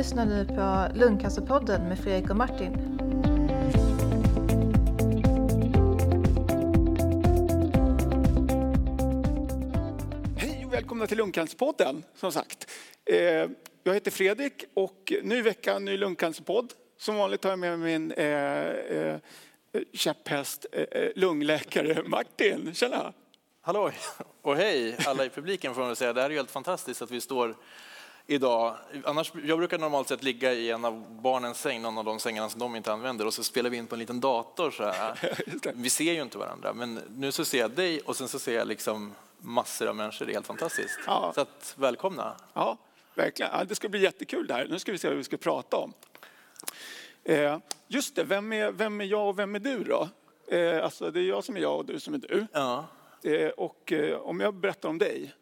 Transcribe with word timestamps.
lyssnar 0.00 0.26
nu 0.26 0.46
på 0.46 0.98
Lungcancerpodden 0.98 1.88
med 1.88 1.98
Fredrik 1.98 2.30
och 2.30 2.36
Martin. 2.36 2.72
Hej 10.38 10.66
och 10.66 10.72
välkomna 10.72 11.06
till 11.06 11.16
Lungcancerpodden, 11.18 12.04
som 12.14 12.32
sagt. 12.32 12.70
Eh, 13.04 13.16
Jag 13.82 13.94
heter 13.94 14.10
Fredrik 14.10 14.64
och 14.74 15.12
ny 15.22 15.42
vecka, 15.42 15.78
ny 15.78 15.96
lungcancerpodd. 15.96 16.72
Som 16.98 17.16
vanligt 17.16 17.44
har 17.44 17.50
jag 17.50 17.58
med 17.58 17.78
mig 17.78 17.98
min 17.98 18.12
eh, 18.12 18.26
eh, 18.26 19.18
käpphäst, 19.92 20.66
lungläkare 21.14 22.02
Martin. 22.06 22.74
Tjena! 22.74 23.12
Hallå 23.60 23.90
och 24.42 24.56
hej 24.56 24.96
alla 25.06 25.24
i 25.24 25.28
publiken 25.28 25.74
får 25.74 25.82
man 25.82 25.96
säga. 25.96 26.12
Det 26.12 26.22
här 26.22 26.30
är 26.30 26.34
helt 26.34 26.50
fantastiskt 26.50 27.02
att 27.02 27.10
vi 27.10 27.20
står 27.20 27.56
idag. 28.30 28.76
Annars, 29.04 29.32
jag 29.44 29.58
brukar 29.58 29.78
normalt 29.78 30.08
sett 30.08 30.22
ligga 30.22 30.52
i 30.52 30.70
en 30.70 30.84
av 30.84 31.20
barnens 31.22 31.60
säng, 31.60 31.82
någon 31.82 31.98
av 31.98 32.04
de 32.04 32.20
sängarna 32.20 32.48
som 32.48 32.60
de 32.60 32.76
inte 32.76 32.92
använder 32.92 33.26
och 33.26 33.34
så 33.34 33.42
spelar 33.44 33.70
vi 33.70 33.76
in 33.76 33.86
på 33.86 33.94
en 33.94 33.98
liten 33.98 34.20
dator 34.20 34.70
så 34.70 34.84
här. 34.84 35.34
Vi 35.74 35.90
ser 35.90 36.12
ju 36.12 36.22
inte 36.22 36.38
varandra 36.38 36.72
men 36.72 36.94
nu 37.08 37.32
så 37.32 37.44
ser 37.44 37.58
jag 37.58 37.70
dig 37.70 38.00
och 38.00 38.16
sen 38.16 38.28
så 38.28 38.38
ser 38.38 38.54
jag 38.54 38.68
liksom 38.68 39.14
massor 39.38 39.86
av 39.86 39.96
människor. 39.96 40.26
Det 40.26 40.32
är 40.32 40.34
helt 40.34 40.46
fantastiskt. 40.46 40.98
Ja. 41.06 41.32
Så 41.34 41.40
att, 41.40 41.74
välkomna. 41.78 42.34
Ja, 42.54 42.78
verkligen. 43.14 43.50
Ja, 43.52 43.64
det 43.64 43.74
ska 43.74 43.88
bli 43.88 44.00
jättekul 44.02 44.46
det 44.46 44.54
här. 44.54 44.66
Nu 44.70 44.78
ska 44.78 44.92
vi 44.92 44.98
se 44.98 45.08
vad 45.08 45.16
vi 45.16 45.24
ska 45.24 45.36
prata 45.36 45.76
om. 45.76 45.92
Eh, 47.24 47.58
Just 47.88 48.16
det, 48.16 48.24
vem 48.24 48.52
är, 48.52 48.72
vem 48.72 49.00
är 49.00 49.04
jag 49.04 49.28
och 49.28 49.38
vem 49.38 49.54
är 49.54 49.58
du 49.58 49.84
då? 49.84 50.08
Eh, 50.56 50.84
Alltså, 50.84 51.10
det 51.10 51.20
är 51.20 51.24
jag 51.24 51.44
som 51.44 51.56
är 51.56 51.60
jag 51.60 51.76
och 51.76 51.84
du 51.84 52.00
som 52.00 52.14
är 52.14 52.18
du. 52.18 52.46
Ja. 52.52 52.84
Eh, 53.22 53.48
Och 53.48 53.92
eh, 53.92 54.18
om 54.18 54.40
jag 54.40 54.54
berättar 54.54 54.88
om 54.88 54.98
dig. 54.98 55.34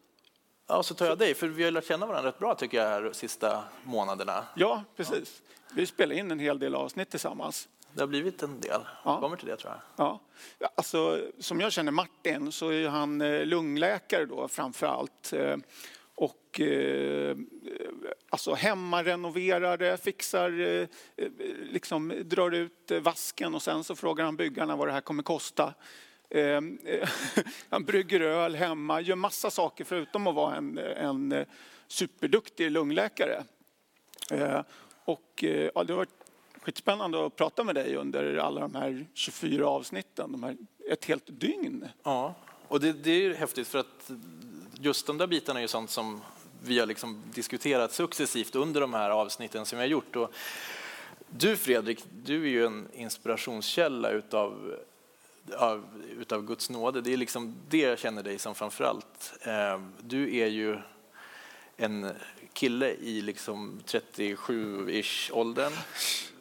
Ja, 0.69 0.83
så 0.83 0.95
tar 0.95 1.07
jag 1.07 1.19
dig 1.19 1.35
för 1.35 1.49
vi 1.49 1.65
har 1.65 1.71
lärt 1.71 1.87
känna 1.87 2.07
varandra 2.07 2.29
rätt 2.29 2.39
bra 2.39 2.55
tycker 2.55 2.79
jag 2.79 2.85
här 2.85 3.03
de 3.03 3.15
sista 3.15 3.65
månaderna. 3.85 4.45
Ja, 4.55 4.85
precis. 4.97 5.43
Vi 5.75 5.87
spelar 5.87 6.17
in 6.17 6.31
en 6.31 6.39
hel 6.39 6.59
del 6.59 6.75
avsnitt 6.75 7.11
tillsammans. 7.11 7.69
Det 7.93 8.01
har 8.03 8.07
blivit 8.09 8.43
en 8.43 8.61
del. 8.61 8.81
Ja. 9.05 9.21
Kommer 9.21 9.37
till 9.37 9.47
det 9.49 9.57
tror 9.57 9.73
jag. 9.73 9.81
Ja. 10.07 10.21
Ja, 10.59 10.71
Alltså, 10.77 11.21
som 11.39 11.61
jag 11.61 11.73
känner 11.73 11.93
Martin 11.93 12.53
så 12.53 12.73
är 12.73 12.89
han 12.89 13.21
eh, 13.21 13.45
lungläkare 13.47 14.25
då 14.27 14.49
framför 14.49 14.87
allt. 14.87 15.33
Eh, 15.33 15.57
Och 16.15 16.61
eh, 16.61 17.37
alltså 18.31 18.55
hemmarenoverare, 18.55 19.97
fixar, 19.97 20.61
eh, 20.61 20.89
eh, 21.17 21.29
liksom 21.71 22.13
drar 22.25 22.51
ut 22.51 22.91
vasken 23.03 23.55
och 23.55 23.63
sen 23.63 23.85
så 23.85 23.97
frågar 23.97 24.25
han 24.25 24.37
byggarna 24.37 24.77
vad 24.77 24.89
det 24.89 24.93
här 24.93 25.01
kommer 25.01 25.23
kosta. 25.23 25.75
Ehm, 26.31 26.79
eh, 26.85 27.09
han 27.69 27.85
brygger 27.85 28.21
öl 28.21 28.55
hemma, 28.55 29.01
gör 29.01 29.17
massa 29.17 29.51
saker 29.51 29.85
förutom 29.85 30.27
att 30.27 30.35
vara 30.35 30.57
en, 30.57 30.79
en 30.79 31.33
eh, 31.33 31.47
superduktig 31.87 32.71
lungläkare. 32.71 33.45
Eh, 34.31 34.61
och 35.05 35.45
ja, 35.75 35.85
det 35.85 35.93
har 35.93 35.97
varit 35.97 36.19
skitspännande 36.63 37.27
att 37.27 37.37
prata 37.37 37.65
med 37.65 37.75
dig 37.75 37.97
under 37.97 38.37
alla 38.37 38.61
de 38.61 38.75
här 38.75 39.07
24 39.15 39.69
avsnitten, 39.69 40.33
de 40.33 40.43
här, 40.43 40.57
ett 40.91 41.05
helt 41.05 41.41
dygn. 41.41 41.89
Ja, 42.03 42.35
och 42.69 42.81
det, 42.81 42.93
det 42.93 43.11
är 43.11 43.21
ju 43.21 43.35
häftigt 43.35 43.69
för 43.69 43.79
att 43.79 44.11
just 44.81 45.07
de 45.07 45.19
där 45.19 45.27
bitarna 45.27 45.61
är 45.61 45.63
ju 45.63 45.69
sånt 45.69 45.91
som 45.91 46.21
vi 46.65 46.79
har 46.79 46.87
liksom 46.87 47.23
diskuterat 47.35 47.93
successivt 47.93 48.55
under 48.55 48.81
de 48.81 48.95
här 48.95 49.11
avsnitten 49.11 49.67
som 49.67 49.79
vi 49.79 49.85
har 49.85 49.91
gjort. 49.91 50.17
Och 50.17 50.33
du 51.31 51.57
Fredrik, 51.57 52.05
du 52.25 52.43
är 52.43 52.49
ju 52.49 52.67
en 52.67 52.89
inspirationskälla 52.93 54.11
utav, 54.11 54.77
av, 55.57 55.85
utav 56.19 56.47
Guds 56.47 56.71
nåde. 56.71 57.01
Det 57.01 57.13
är 57.13 57.17
liksom 57.17 57.55
det 57.69 57.79
jag 57.79 57.99
känner 57.99 58.23
dig 58.23 58.39
som 58.39 58.55
framförallt. 58.55 59.33
Ehm, 59.43 59.93
du 60.01 60.37
är 60.37 60.47
ju 60.47 60.79
en 61.77 62.11
kille 62.53 62.91
i 62.91 63.21
liksom 63.21 63.81
37-ish 63.87 65.33
åldern, 65.33 65.73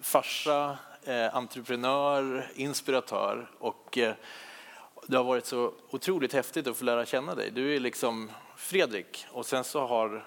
farsa, 0.02 0.78
eh, 1.04 1.36
entreprenör, 1.36 2.52
inspiratör 2.56 3.50
och 3.60 3.98
eh, 3.98 4.14
det 5.08 5.18
har 5.18 5.24
varit 5.24 5.46
så 5.46 5.74
otroligt 5.90 6.34
häftigt 6.34 6.68
att 6.68 6.78
få 6.78 6.86
lära 6.86 7.06
känna 7.06 7.36
dig. 7.36 7.52
Du 7.52 7.76
är 7.76 7.80
liksom 7.80 8.32
Fredrik 8.56 9.26
och 9.32 9.46
sen 9.46 9.64
så 9.64 9.88
har 9.88 10.26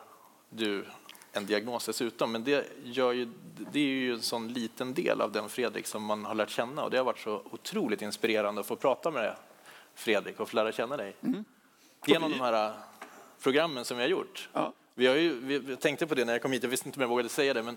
du 0.49 0.85
en 1.33 1.47
diagnos 1.47 1.87
dessutom. 1.87 2.33
Men 2.33 2.45
det, 2.45 2.67
ju, 2.85 3.29
det 3.73 3.81
är 3.81 3.85
ju 3.85 4.13
en 4.13 4.23
sån 4.23 4.53
liten 4.53 4.95
del 4.95 5.21
av 5.21 5.33
den 5.33 5.49
Fredrik 5.49 5.87
som 5.87 6.05
man 6.05 6.25
har 6.25 6.35
lärt 6.35 6.51
känna 6.51 6.85
och 6.85 6.91
det 6.91 6.97
har 6.97 7.05
varit 7.05 7.19
så 7.19 7.43
otroligt 7.51 8.03
inspirerande 8.03 8.61
att 8.61 8.67
få 8.67 8.77
prata 8.77 9.11
med 9.11 9.23
dig, 9.23 9.35
Fredrik 9.95 10.41
och 10.41 10.49
få 10.49 10.57
lära 10.57 10.73
känna 10.73 10.97
dig. 10.97 11.17
Genom 12.07 12.31
de 12.31 12.41
här 12.41 12.73
programmen 13.43 13.85
som 13.85 13.97
vi 13.97 14.03
har 14.03 14.11
gjort. 14.11 14.49
Ja. 14.53 14.73
Vi 14.95 15.07
har 15.07 15.17
ju, 15.17 15.41
vi, 15.41 15.63
jag 15.69 15.81
tänkte 15.81 16.07
på 16.07 16.15
det 16.15 16.25
när 16.25 16.33
jag 16.33 16.43
kom 16.43 16.53
hit, 16.53 16.63
jag 16.63 16.71
visste 16.71 16.89
inte 16.89 16.99
om 16.99 17.01
jag 17.01 17.09
vågade 17.09 17.29
säga 17.29 17.55
det, 17.55 17.63
men 17.63 17.77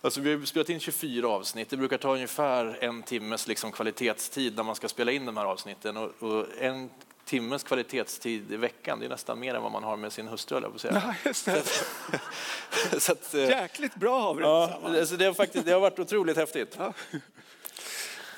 alltså 0.00 0.20
vi 0.20 0.34
har 0.34 0.44
spelat 0.44 0.68
in 0.68 0.80
24 0.80 1.28
avsnitt. 1.28 1.70
Det 1.70 1.76
brukar 1.76 1.98
ta 1.98 2.14
ungefär 2.14 2.78
en 2.80 3.02
timmes 3.02 3.48
liksom 3.48 3.72
kvalitetstid 3.72 4.56
när 4.56 4.62
man 4.62 4.74
ska 4.74 4.88
spela 4.88 5.12
in 5.12 5.26
de 5.26 5.36
här 5.36 5.44
avsnitten. 5.44 5.96
Och, 5.96 6.22
och 6.22 6.46
en 6.58 6.90
timmes 7.28 7.62
kvalitetstid 7.62 8.52
i 8.52 8.56
veckan, 8.56 9.00
det 9.00 9.06
är 9.06 9.10
nästan 9.10 9.40
mer 9.40 9.54
än 9.54 9.62
vad 9.62 9.72
man 9.72 9.84
har 9.84 9.96
med 9.96 10.12
sin 10.12 10.28
hustru, 10.28 10.60
på 10.60 10.78
säga. 10.78 11.02
Ja, 11.04 11.14
just 11.24 11.44
det. 11.44 11.62
Så 13.00 13.12
att, 13.12 13.34
eh, 13.34 13.40
Jäkligt 13.48 13.94
bra 13.94 14.20
har 14.20 14.34
vi 14.34 14.42
det 14.42 14.48
ja, 14.48 14.80
alltså 14.84 15.16
det, 15.16 15.24
har 15.24 15.34
faktiskt, 15.34 15.64
det 15.64 15.72
har 15.72 15.80
varit 15.80 15.98
otroligt 15.98 16.36
häftigt. 16.36 16.76
Ja. 16.78 16.92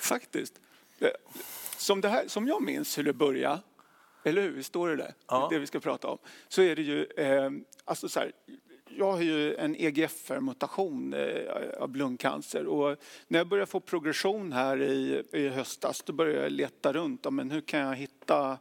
Faktiskt. 0.00 0.60
Eh, 0.98 1.08
Som, 1.76 2.00
det 2.00 2.08
här, 2.08 2.28
som 2.28 2.48
jag 2.48 2.62
minns 2.62 2.98
hur 2.98 3.04
det 3.04 3.12
började, 3.12 3.60
eller 4.24 4.42
hur? 4.42 4.62
Står 4.62 4.88
det 4.88 4.96
där? 4.96 5.14
Ja. 5.26 5.48
Det 5.50 5.58
vi 5.58 5.66
ska 5.66 5.80
prata 5.80 6.08
om. 6.08 6.18
Så 6.48 6.62
är 6.62 6.76
det 6.76 6.82
ju, 6.82 7.04
eh, 7.04 7.50
alltså 7.84 8.08
så 8.08 8.20
här, 8.20 8.32
jag 8.96 9.12
har 9.12 9.20
ju 9.20 9.54
en 9.54 9.76
EGFR-mutation 9.76 11.14
eh, 11.14 11.82
av 11.82 11.96
lungcancer 11.96 12.66
och 12.66 12.96
när 13.28 13.38
jag 13.38 13.46
började 13.46 13.70
få 13.70 13.80
progression 13.80 14.52
här 14.52 14.82
i, 14.82 15.22
i 15.32 15.48
höstas 15.48 16.02
då 16.02 16.12
började 16.12 16.42
jag 16.42 16.52
leta 16.52 16.92
runt. 16.92 17.20
Ja, 17.24 17.30
men 17.30 17.50
hur 17.50 17.60
kan 17.60 17.80
jag 17.80 17.96
hitta 17.96 18.58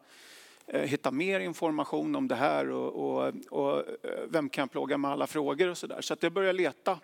eh, 0.68 0.82
hitta 0.82 1.12
mer 1.12 1.40
information 1.40 2.16
om 2.16 2.28
det 2.28 2.36
här 2.36 2.70
och, 2.72 2.94
och, 2.94 3.34
och 3.50 3.78
eh, 3.78 4.20
vem 4.30 4.50
kan 4.50 4.62
jag 4.62 4.72
plåga 4.72 4.98
med 4.98 5.12
alla 5.12 5.28
frågor 5.28 5.68
och 5.68 5.78
så 5.78 5.88
där. 5.88 6.02
Så 6.02 6.14
att 6.14 6.24
jag 6.24 6.32
började 6.32 6.58
leta 6.58 7.00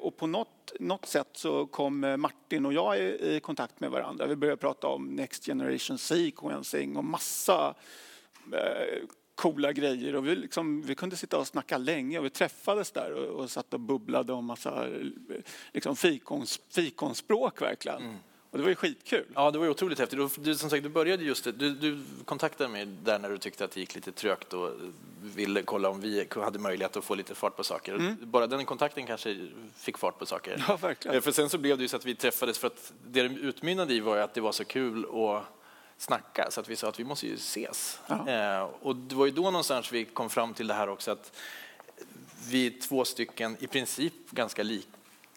och 0.00 0.16
på 0.16 0.26
något, 0.26 0.72
något 0.80 1.06
sätt 1.06 1.28
så 1.32 1.66
kom 1.66 2.00
Martin 2.18 2.66
och 2.66 2.72
jag 2.72 2.98
i, 2.98 3.36
i 3.36 3.40
kontakt 3.40 3.80
med 3.80 3.90
varandra. 3.90 4.26
Vi 4.26 4.36
började 4.36 4.60
prata 4.60 4.86
om 4.86 5.06
Next 5.06 5.46
Generation 5.46 5.98
Sequencing 5.98 6.96
och 6.96 7.04
massa 7.04 7.74
coola 9.40 9.72
grejer 9.72 10.16
och 10.16 10.26
vi, 10.26 10.36
liksom, 10.36 10.82
vi 10.82 10.94
kunde 10.94 11.16
sitta 11.16 11.38
och 11.38 11.46
snacka 11.46 11.78
länge 11.78 12.18
och 12.18 12.24
vi 12.24 12.30
träffades 12.30 12.90
där 12.90 13.12
och, 13.12 13.40
och 13.40 13.50
satt 13.50 13.74
och 13.74 13.80
bubblade 13.80 14.32
om 14.32 14.44
massa 14.44 14.86
liksom, 15.72 15.96
fikons, 15.96 16.60
fikonspråk 16.70 17.62
verkligen. 17.62 18.16
Och 18.50 18.58
det 18.58 18.62
var 18.62 18.68
ju 18.70 18.74
skitkul. 18.76 19.24
Ja, 19.34 19.50
det 19.50 19.58
var 19.58 19.64
ju 19.64 19.70
otroligt 19.70 19.98
häftigt. 19.98 20.18
Och 20.20 20.30
Du, 20.38 20.54
som 20.54 20.70
sagt, 20.70 20.82
du 20.82 20.88
började 20.88 21.24
just 21.24 21.44
det. 21.44 21.52
Du, 21.52 21.74
du 21.74 21.98
kontaktade 22.24 22.70
mig 22.70 22.86
där 23.04 23.18
när 23.18 23.30
du 23.30 23.38
tyckte 23.38 23.64
att 23.64 23.70
det 23.70 23.80
gick 23.80 23.94
lite 23.94 24.12
trögt 24.12 24.52
och 24.52 24.70
ville 25.22 25.62
kolla 25.62 25.88
om 25.88 26.00
vi 26.00 26.26
hade 26.30 26.58
möjlighet 26.58 26.96
att 26.96 27.04
få 27.04 27.14
lite 27.14 27.34
fart 27.34 27.56
på 27.56 27.64
saker. 27.64 28.16
Bara 28.20 28.46
den 28.46 28.64
kontakten 28.64 29.06
kanske 29.06 29.48
fick 29.76 29.98
fart 29.98 30.18
på 30.18 30.26
saker. 30.26 30.64
Ja, 30.68 30.76
verkligen. 30.76 31.16
Eh, 31.16 31.22
För 31.22 31.32
sen 31.32 31.48
så 31.48 31.58
blev 31.58 31.76
det 31.76 31.82
ju 31.82 31.88
så 31.88 31.96
att 31.96 32.06
vi 32.06 32.14
träffades 32.14 32.58
för 32.58 32.66
att 32.66 32.92
det 33.06 33.28
det 33.28 33.34
utmynnade 33.34 33.94
i 33.94 34.00
var 34.00 34.16
ju 34.16 34.22
att 34.22 34.34
det 34.34 34.40
var 34.40 34.52
så 34.52 34.64
kul 34.64 35.04
att 35.04 35.59
snacka 36.00 36.48
så 36.50 36.60
att 36.60 36.68
vi 36.68 36.76
sa 36.76 36.88
att 36.88 37.00
vi 37.00 37.04
måste 37.04 37.26
ju 37.26 37.34
ses. 37.34 38.00
Ja. 38.06 38.28
Eh, 38.28 38.68
och 38.82 38.96
det 38.96 39.14
var 39.14 39.26
ju 39.26 39.32
då 39.32 39.42
någonstans 39.42 39.92
vi 39.92 40.04
kom 40.04 40.30
fram 40.30 40.54
till 40.54 40.66
det 40.66 40.74
här 40.74 40.88
också 40.88 41.10
att 41.10 41.32
vi 42.48 42.66
är 42.66 42.80
två 42.88 43.04
stycken 43.04 43.56
i 43.60 43.66
princip 43.66 44.12
ganska 44.30 44.62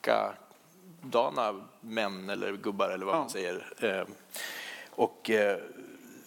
likadana 0.02 1.62
män 1.82 2.30
eller 2.30 2.54
gubbar 2.54 2.90
eller 2.90 3.06
vad 3.06 3.16
Ja. 3.16 3.20
man 3.20 3.30
säger. 3.30 3.74
Eh, 3.80 4.04
och 4.90 5.30
eh, 5.30 5.58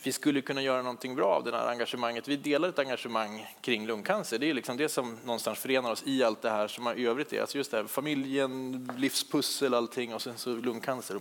vi 0.02 0.12
skulle 0.12 0.40
kunna 0.40 0.62
göra 0.62 0.82
någonting 0.82 1.14
bra 1.14 1.26
av 1.26 1.44
det 1.44 1.56
här 1.56 1.68
engagemanget. 1.68 2.28
Vi 2.28 2.36
delar 2.36 2.68
ett 2.68 2.78
engagemang 2.78 3.46
kring 3.60 3.86
lungcancer. 3.86 4.38
Det 4.38 4.50
är 4.50 4.54
liksom 4.54 4.76
det 4.76 4.88
som 4.88 5.18
någonstans 5.24 5.58
förenar 5.58 5.90
oss 5.90 6.02
i 6.06 6.22
allt 6.24 6.42
det 6.42 6.50
här 6.50 6.68
som 6.68 6.88
i 6.88 7.06
övrigt 7.06 7.32
är. 7.32 7.40
Alltså 7.40 7.58
just 7.58 7.70
det 7.70 7.76
här, 7.76 7.84
familjen, 7.84 8.90
livspussel, 8.98 9.74
allting 9.74 10.14
och 10.14 10.22
sen 10.22 10.38
så 10.38 10.50
lungcancer. 10.50 11.20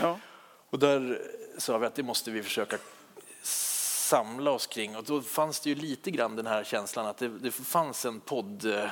Ja. 0.00 0.18
Och 0.74 0.80
där 0.80 1.22
sa 1.58 1.78
vi 1.78 1.86
att 1.86 1.94
det 1.94 2.02
måste 2.02 2.30
vi 2.30 2.42
försöka 2.42 2.78
samla 3.42 4.50
oss 4.50 4.66
kring. 4.66 4.96
Och 4.96 5.04
då 5.04 5.22
fanns 5.22 5.60
det 5.60 5.68
ju 5.68 5.74
lite 5.74 6.10
grann 6.10 6.36
den 6.36 6.46
här 6.46 6.64
känslan 6.64 7.06
att 7.06 7.16
det, 7.16 7.28
det 7.28 7.50
fanns 7.50 8.04
en 8.04 8.20
podd, 8.20 8.88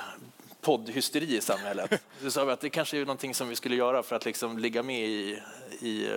poddhysteri 0.61 1.37
i 1.37 1.41
samhället. 1.41 2.03
Så 2.21 2.31
sa 2.31 2.45
vi 2.45 2.53
att 2.53 2.61
det 2.61 2.71
kanske 2.71 2.97
är 2.97 3.01
någonting 3.01 3.35
som 3.35 3.49
vi 3.49 3.57
skulle 3.57 3.77
göra 3.77 4.03
för 4.03 4.17
att 4.17 4.25
liksom 4.25 4.59
ligga 4.59 4.83
med 4.83 5.09
i, 5.09 5.43
i 5.81 6.09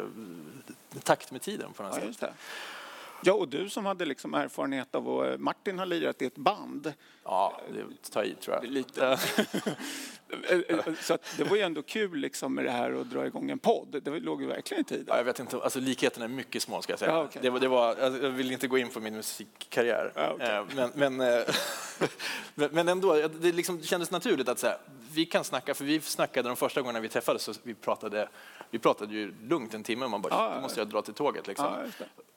takt 1.04 1.32
med 1.32 1.42
tiden 1.42 1.74
på 1.74 1.84
något 1.84 2.00
Ja, 2.06 2.14
sätt. 2.14 2.30
Ja, 3.26 3.34
och 3.34 3.48
du 3.48 3.70
som 3.70 3.86
hade 3.86 4.06
liksom 4.06 4.34
erfarenhet 4.34 4.96
av 4.96 5.10
att 5.20 5.40
Martin 5.40 5.80
har 5.80 5.86
lirat 5.86 6.22
i 6.22 6.26
ett 6.26 6.36
band. 6.38 6.94
Ja, 7.24 7.62
det 7.74 8.12
tar 8.12 8.24
i 8.24 8.36
tror 8.36 8.56
jag. 8.56 8.66
Lite. 8.72 9.20
Så 11.02 11.14
att 11.14 11.34
det 11.38 11.44
var 11.44 11.56
ju 11.56 11.62
ändå 11.62 11.82
kul 11.82 12.18
liksom 12.20 12.56
med 12.56 12.66
det 12.66 12.72
här 12.72 13.02
att 13.02 13.10
dra 13.12 13.26
igång 13.26 13.50
en 13.52 13.60
podd. 13.60 14.02
Det 14.04 14.20
låg 14.20 14.42
ju 14.42 14.48
verkligen 14.48 14.82
i 14.82 14.86
Ja, 14.90 14.96
tiden. 14.98 15.18
jag 15.18 15.24
vet 15.24 15.40
inte, 15.40 15.58
alltså 15.58 15.80
likheten 15.80 16.24
är 16.24 16.28
mycket 16.28 16.62
små 16.62 16.82
ska 16.82 16.92
jag 16.92 17.00
säga. 17.00 17.12
Ja, 17.12 17.24
okej. 17.24 17.42
det 17.42 17.50
var, 17.50 17.60
det 17.60 17.68
var, 17.68 17.88
alltså, 17.88 18.24
jag 18.24 18.30
vill 18.30 18.52
inte 18.52 18.68
gå 18.68 18.78
in 18.78 18.90
på 18.90 19.00
min 19.00 19.16
musikkarriär. 19.16 20.12
Ja. 20.16 20.38
Eh, 20.40 20.66
men, 20.76 20.92
men, 21.18 21.22
eh, 21.22 21.44
men 22.72 22.88
ändå, 22.88 23.28
det 23.28 23.52
liksom 23.52 23.82
kändes 23.82 24.12
naturligt 24.12 24.50
att 24.50 24.60
så 24.60 24.68
här, 24.68 24.78
vi 25.14 25.26
kan 25.26 25.44
snacka, 25.44 25.74
för 25.74 25.86
vi 25.86 26.02
snackade 26.02 26.50
de 26.50 26.56
första 26.56 26.82
gångerna 26.82 27.00
vi 27.00 27.10
träffades, 27.10 27.44
så 27.44 27.54
vi 27.64 27.74
pratade, 27.74 28.30
vi 28.72 28.80
pratade 28.80 29.14
ju 29.14 29.34
lugnt 29.42 29.74
en 29.74 29.84
timme, 29.84 30.08
man 30.08 30.22
bara, 30.22 30.34
Ja, 30.34 30.50
ja, 30.50 30.56
då 30.56 30.62
måste 30.62 30.80
jag 30.80 30.88
dra 30.90 31.02
till 31.02 31.14
tåget 31.14 31.48
liksom, 31.48 31.74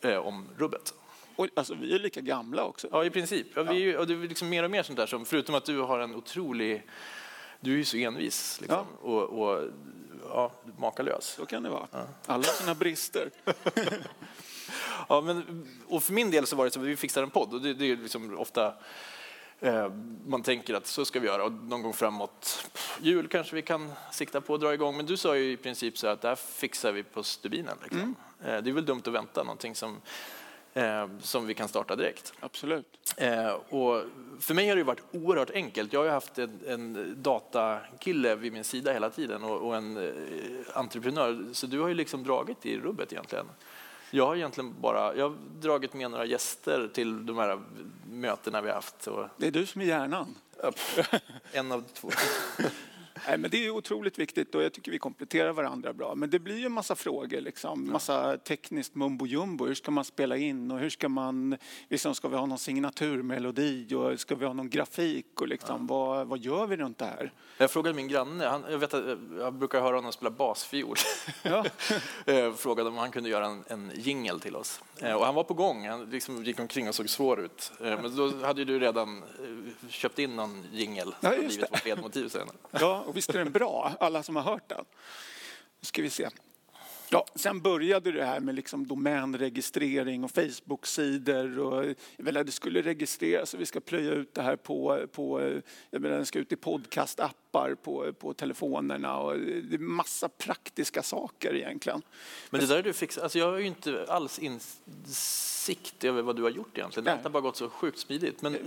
Ja, 0.01 0.09
eh, 0.09 0.17
om 0.17 0.49
rubbet. 0.57 0.95
Och, 1.37 1.49
alltså, 1.57 1.75
vi 1.75 1.95
är 1.95 1.99
lika 1.99 2.21
gamla 2.21 2.65
också. 2.65 2.89
Ja, 2.93 3.05
i 3.05 3.11
princip. 3.11 3.47
Ja, 3.55 3.63
vi 3.63 3.71
är 3.71 3.81
ju, 3.81 3.97
och 3.97 4.07
det 4.07 4.15
är 4.15 4.19
liksom 4.19 4.49
mer 4.49 4.63
och 4.63 4.71
mer 4.71 4.83
sånt 4.83 4.97
där 4.97 5.07
som, 5.07 5.25
förutom 5.25 5.55
att 5.55 5.65
du 5.65 5.81
har 5.81 5.99
en 5.99 6.15
otrolig, 6.15 6.87
du 7.61 7.73
är 7.73 7.77
ju 7.77 7.85
så 7.85 7.97
envis 7.97 8.61
liksom, 8.61 8.87
och, 9.01 9.23
och 9.23 9.69
ja, 10.29 10.53
makalös. 10.79 11.25
Så 11.25 11.47
kan 11.47 11.63
det 11.63 11.71
vara. 11.71 11.87
Alla 12.27 12.43
sina 12.43 12.75
brister. 12.75 13.31
Ja, 15.09 15.21
men, 15.21 15.67
och 15.87 16.03
för 16.03 16.13
min 16.13 16.31
del 16.31 16.47
så 16.47 16.57
var 16.57 16.65
det 16.65 16.71
så 16.71 16.81
att 16.81 16.87
vi 16.87 16.97
fixade 16.97 17.25
en 17.25 17.31
podd 17.31 17.55
och 17.55 17.61
det, 17.61 17.75
det 17.75 17.91
är 17.91 17.97
liksom 17.97 18.39
ofta 18.39 18.75
man 20.27 20.43
tänker 20.43 20.75
att 20.75 20.87
så 20.87 21.05
ska 21.05 21.21
vi 21.21 21.27
göra 21.27 21.45
och 21.45 21.53
någon 21.53 21.83
gång 21.83 21.93
framåt 21.93 22.71
jul 23.01 23.29
kanske 23.29 23.57
vi 23.57 23.63
kan 23.63 23.93
sikta 24.13 24.41
på 24.41 24.55
att 24.55 24.61
dra 24.61 24.75
igång. 24.75 24.97
Men 24.97 25.07
du 25.07 25.17
sa 25.17 25.37
ju 25.37 25.53
i 25.53 25.57
princip 25.57 25.99
så 25.99 26.07
att 26.07 26.21
det 26.21 26.29
här 26.29 26.37
fixar 26.37 26.93
vi 26.93 27.03
på 27.03 27.23
stubinen. 27.23 27.77
Liksom. 27.83 28.15
Eh, 28.45 28.59
det 28.63 28.71
är 28.71 28.73
väl 28.73 28.87
dumt 28.87 29.03
att 29.07 29.13
vänta 29.13 29.43
någonting 29.43 29.75
som, 29.75 30.01
eh, 30.75 31.09
som 31.21 31.47
vi 31.47 31.55
kan 31.55 31.69
starta 31.69 31.97
direkt. 31.97 32.33
Absolut. 32.41 33.15
Eh, 33.17 33.49
och 33.49 34.03
för 34.41 34.55
mig 34.55 34.69
har 34.69 34.77
det 34.77 34.85
varit 34.85 35.03
oerhört 35.13 35.51
enkelt. 35.51 35.93
Jag 35.93 36.05
har 36.05 36.11
haft 36.11 36.39
en, 36.39 36.61
en 36.67 37.15
datakille 37.23 38.35
vid 38.35 38.53
min 38.53 38.65
sida 38.65 38.93
hela 38.93 39.11
tiden 39.11 39.45
och, 39.45 39.67
och 39.67 39.77
en 39.77 39.97
eh, 39.97 40.13
entreprenör. 40.75 41.45
Så 41.53 41.67
du 41.67 41.81
har 41.81 41.89
ju 41.89 41.95
liksom 41.95 42.25
dragit 42.25 42.67
i 42.67 42.79
rubbet 42.79 43.13
egentligen. 43.13 43.47
Jag 44.11 44.27
har 44.27 44.37
egentligen 44.37 44.81
bara 44.81 45.15
jag 45.15 45.29
har 45.29 45.37
dragit 45.61 45.95
med 45.95 46.11
några 46.11 46.25
gäster 46.25 46.91
till 46.95 47.27
de 47.27 47.39
här 47.39 47.63
mötena 48.11 48.61
vi 48.61 48.69
har 48.69 48.75
haft. 48.75 49.09
Det 49.37 49.47
är 49.47 49.51
du 49.51 49.67
som 49.67 49.81
är 49.81 49.87
hjärnan. 49.87 50.35
en 51.53 51.73
av 51.73 51.85
två. 51.95 52.11
Nej, 53.29 53.39
men 53.39 53.51
det 53.51 53.67
är 53.67 53.71
otroligt 53.71 54.19
viktigt 54.19 54.55
och 54.55 54.63
jag 54.63 54.73
tycker 54.73 54.93
vi 54.93 54.99
kompletterar 54.99 55.53
varandra 55.53 55.93
bra. 55.93 56.15
Men 56.15 56.31
det 56.31 56.39
blir 56.39 56.59
ju 56.59 56.67
en 56.67 56.73
massa 56.73 56.95
frågor, 56.95 57.41
liksom. 57.41 57.91
massa 57.93 58.37
tekniskt 58.37 58.95
mumbo 58.95 59.27
jumbo. 59.27 59.67
Hur 59.67 59.75
ska 59.75 59.91
man 59.91 60.05
spela 60.05 60.37
in 60.37 60.71
och 60.71 60.79
hur 60.79 60.91
ska 60.91 61.09
man, 61.09 61.57
liksom, 61.89 62.15
ska 62.15 62.29
vi 62.29 62.37
ha 62.37 62.47
någon 62.47 62.59
signaturmelodi 62.59 63.95
och 63.95 64.21
ska 64.21 64.35
vi 64.35 64.47
ha 64.47 64.53
någon 64.53 64.71
grafik 64.71 65.41
och 65.41 65.49
liksom, 65.49 65.87
vad, 65.87 66.27
vad 66.27 66.39
gör 66.39 66.67
vi 66.67 66.77
runt 66.77 66.99
det 66.99 67.05
här? 67.05 67.33
Jag 67.59 67.71
frågade 67.71 67.97
min 67.97 68.09
granne, 68.09 68.47
han, 68.47 68.65
jag, 68.71 68.79
vet 68.79 68.93
jag 69.39 69.55
brukar 69.55 69.81
höra 69.81 69.97
honom 69.97 70.13
spela 70.13 70.31
basfiol. 70.31 70.97
Ja. 71.43 71.65
Eh, 72.27 72.53
frågade 72.53 72.89
om 72.89 72.97
han 72.97 73.11
kunde 73.11 73.29
göra 73.29 73.47
en, 73.47 73.65
en 73.69 73.91
jingel 73.95 74.41
till 74.41 74.57
oss. 74.57 74.81
Eh, 75.01 75.13
Och 75.13 75.27
han 75.27 75.35
var 75.35 75.45
på 75.45 75.55
gång, 75.55 75.89
han 75.89 76.11
liksom 76.11 76.45
gick 76.45 76.61
omkring 76.61 76.89
och 76.89 76.95
såg 76.95 77.09
svår 77.11 77.41
ut. 77.41 77.73
Eh, 77.81 78.03
Men 78.03 78.17
då 78.17 78.47
hade 78.47 78.61
ju 78.61 78.65
du 78.65 78.79
redan 78.79 79.23
köpt 79.89 80.19
in 80.19 80.37
någon 80.37 80.65
jingel 80.73 81.15
Ja, 81.21 81.31
som 81.31 81.39
blivit 81.47 81.71
vårt 81.73 81.85
ledmotiv 81.85 82.29
sen. 82.29 82.49
Ja, 82.71 83.05
och 83.09 83.17
visst 83.17 83.31
är 83.31 83.39
den 83.39 83.53
bra, 83.53 83.93
alla 84.01 84.23
som 84.23 84.37
har 84.37 84.43
hört 84.43 84.69
den. 84.69 84.85
Nu 85.81 85.85
ska 85.85 86.03
vi 86.03 86.11
se. 86.11 86.29
Ja, 87.11 87.27
sen 87.35 87.61
började 87.61 88.13
det 88.13 88.25
här 88.25 88.41
med 88.41 88.55
liksom 88.55 88.87
domänregistrering 88.87 90.25
och 90.25 90.31
Facebook-sidor. 90.31 91.59
Och, 91.59 91.85
jag 92.17 92.25
menar, 92.25 92.45
det 92.45 92.53
skulle 92.53 92.83
registreras 92.83 93.55
och 93.55 93.61
vi 93.61 93.67
ska 93.67 93.81
plöja 93.81 94.13
ut 94.13 94.35
det 94.35 94.43
här 94.43 94.57
på, 94.57 95.07
på 95.13 95.41
jag 95.91 96.03
menar, 96.03 96.17
den 96.17 96.27
ska 96.27 96.39
ut 96.39 96.53
i 96.53 96.57
podcastappar 97.53 97.75
på, 97.75 98.13
på 98.13 98.35
telefonerna. 98.35 99.19
Och 99.19 99.39
det 99.39 99.75
är 99.75 99.79
massa 99.79 100.29
praktiska 100.29 101.03
saker 101.03 101.55
egentligen. 101.55 102.03
Men 102.51 102.61
det 102.61 102.67
där 102.67 102.77
är 102.79 102.83
du 102.83 102.93
fixat. 102.93 103.23
Alltså 103.23 103.39
jag 103.39 103.51
har 103.51 103.59
ju 103.59 103.67
inte 103.67 104.07
alls 104.09 104.39
insikt 104.39 106.05
över 106.05 106.23
vad 106.23 106.37
du 106.37 106.43
har 106.43 106.51
gjort 106.51 106.79
egentligen. 106.79 107.09
Allt 107.09 107.23
har 107.23 107.31
bara 107.31 107.41
gått 107.41 107.57
så 107.57 107.69
sjukt 107.71 107.99
smidigt. 107.99 108.43
Men 108.43 108.55
eh, 108.55 108.61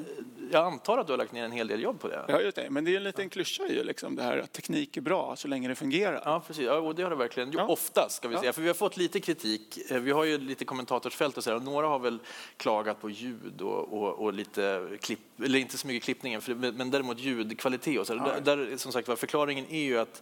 jag 0.52 0.66
antar 0.66 0.98
att 0.98 1.08
du 1.08 1.14
har 1.14 1.18
lagt 1.18 1.32
ner 1.32 1.44
en 1.46 1.52
hel 1.52 1.68
del 1.68 1.82
jobb 1.82 2.00
på 2.00 2.08
det. 2.08 2.26
Ja, 2.28 2.42
just 2.42 2.56
det. 2.56 2.70
Men 2.70 2.86
det 2.86 2.92
är 2.94 2.98
en 2.98 3.04
liten 3.04 3.30
klyscha 3.30 3.68
ju, 3.68 3.84
liksom, 3.84 4.16
det 4.16 4.24
här 4.24 4.38
att 4.38 4.52
teknik 4.54 4.98
är 4.98 5.02
bra 5.02 5.36
så 5.36 5.48
länge 5.48 5.68
det 5.68 5.76
fungerar. 5.76 6.22
Ja, 6.26 6.44
precis. 6.48 6.66
Ja, 6.66 6.74
och 6.78 6.96
det 6.96 7.04
har 7.04 7.10
det 7.10 7.16
verkligen 7.16 7.52
gjort. 7.52 7.62
Ja. 7.62 7.68
Oftast, 7.68 8.16
ska 8.16 8.28
vi 8.28 8.34
Ja. 8.36 8.40
säga. 8.42 8.54
För 8.54 8.62
vi 8.62 8.68
har 8.68 8.76
fått 8.76 8.98
lite 8.98 9.20
kritik. 9.20 9.92
Eh, 9.92 10.00
Vi 10.02 10.12
har 10.12 10.24
ju 10.24 10.38
lite 10.38 10.66
kommentatorsfält 10.66 11.38
och 11.38 11.44
så 11.44 11.50
här, 11.50 11.58
och 11.58 11.64
några 11.64 11.88
har 11.88 12.00
väl 12.00 12.20
klagat 12.58 13.02
på 13.02 13.10
ljud 13.10 13.62
och, 13.62 13.94
och, 13.94 14.20
och 14.20 14.34
lite 14.34 14.90
klipp, 15.02 15.20
eller 15.44 15.60
inte 15.60 15.78
så 15.78 15.88
mycket 15.88 16.04
klippningen, 16.04 16.42
för, 16.42 16.56
men 16.56 16.92
däremot 16.92 17.20
ljudkvalitet 17.20 18.00
och 18.00 18.08
så. 18.08 18.14
Ja. 18.14 18.40
Där, 18.40 18.56
där, 18.56 18.78
som 18.82 18.92
sagt 18.92 19.08
var, 19.08 19.16
förklaringen 19.16 19.66
är 19.70 19.82
ju 19.82 20.00
att 20.00 20.22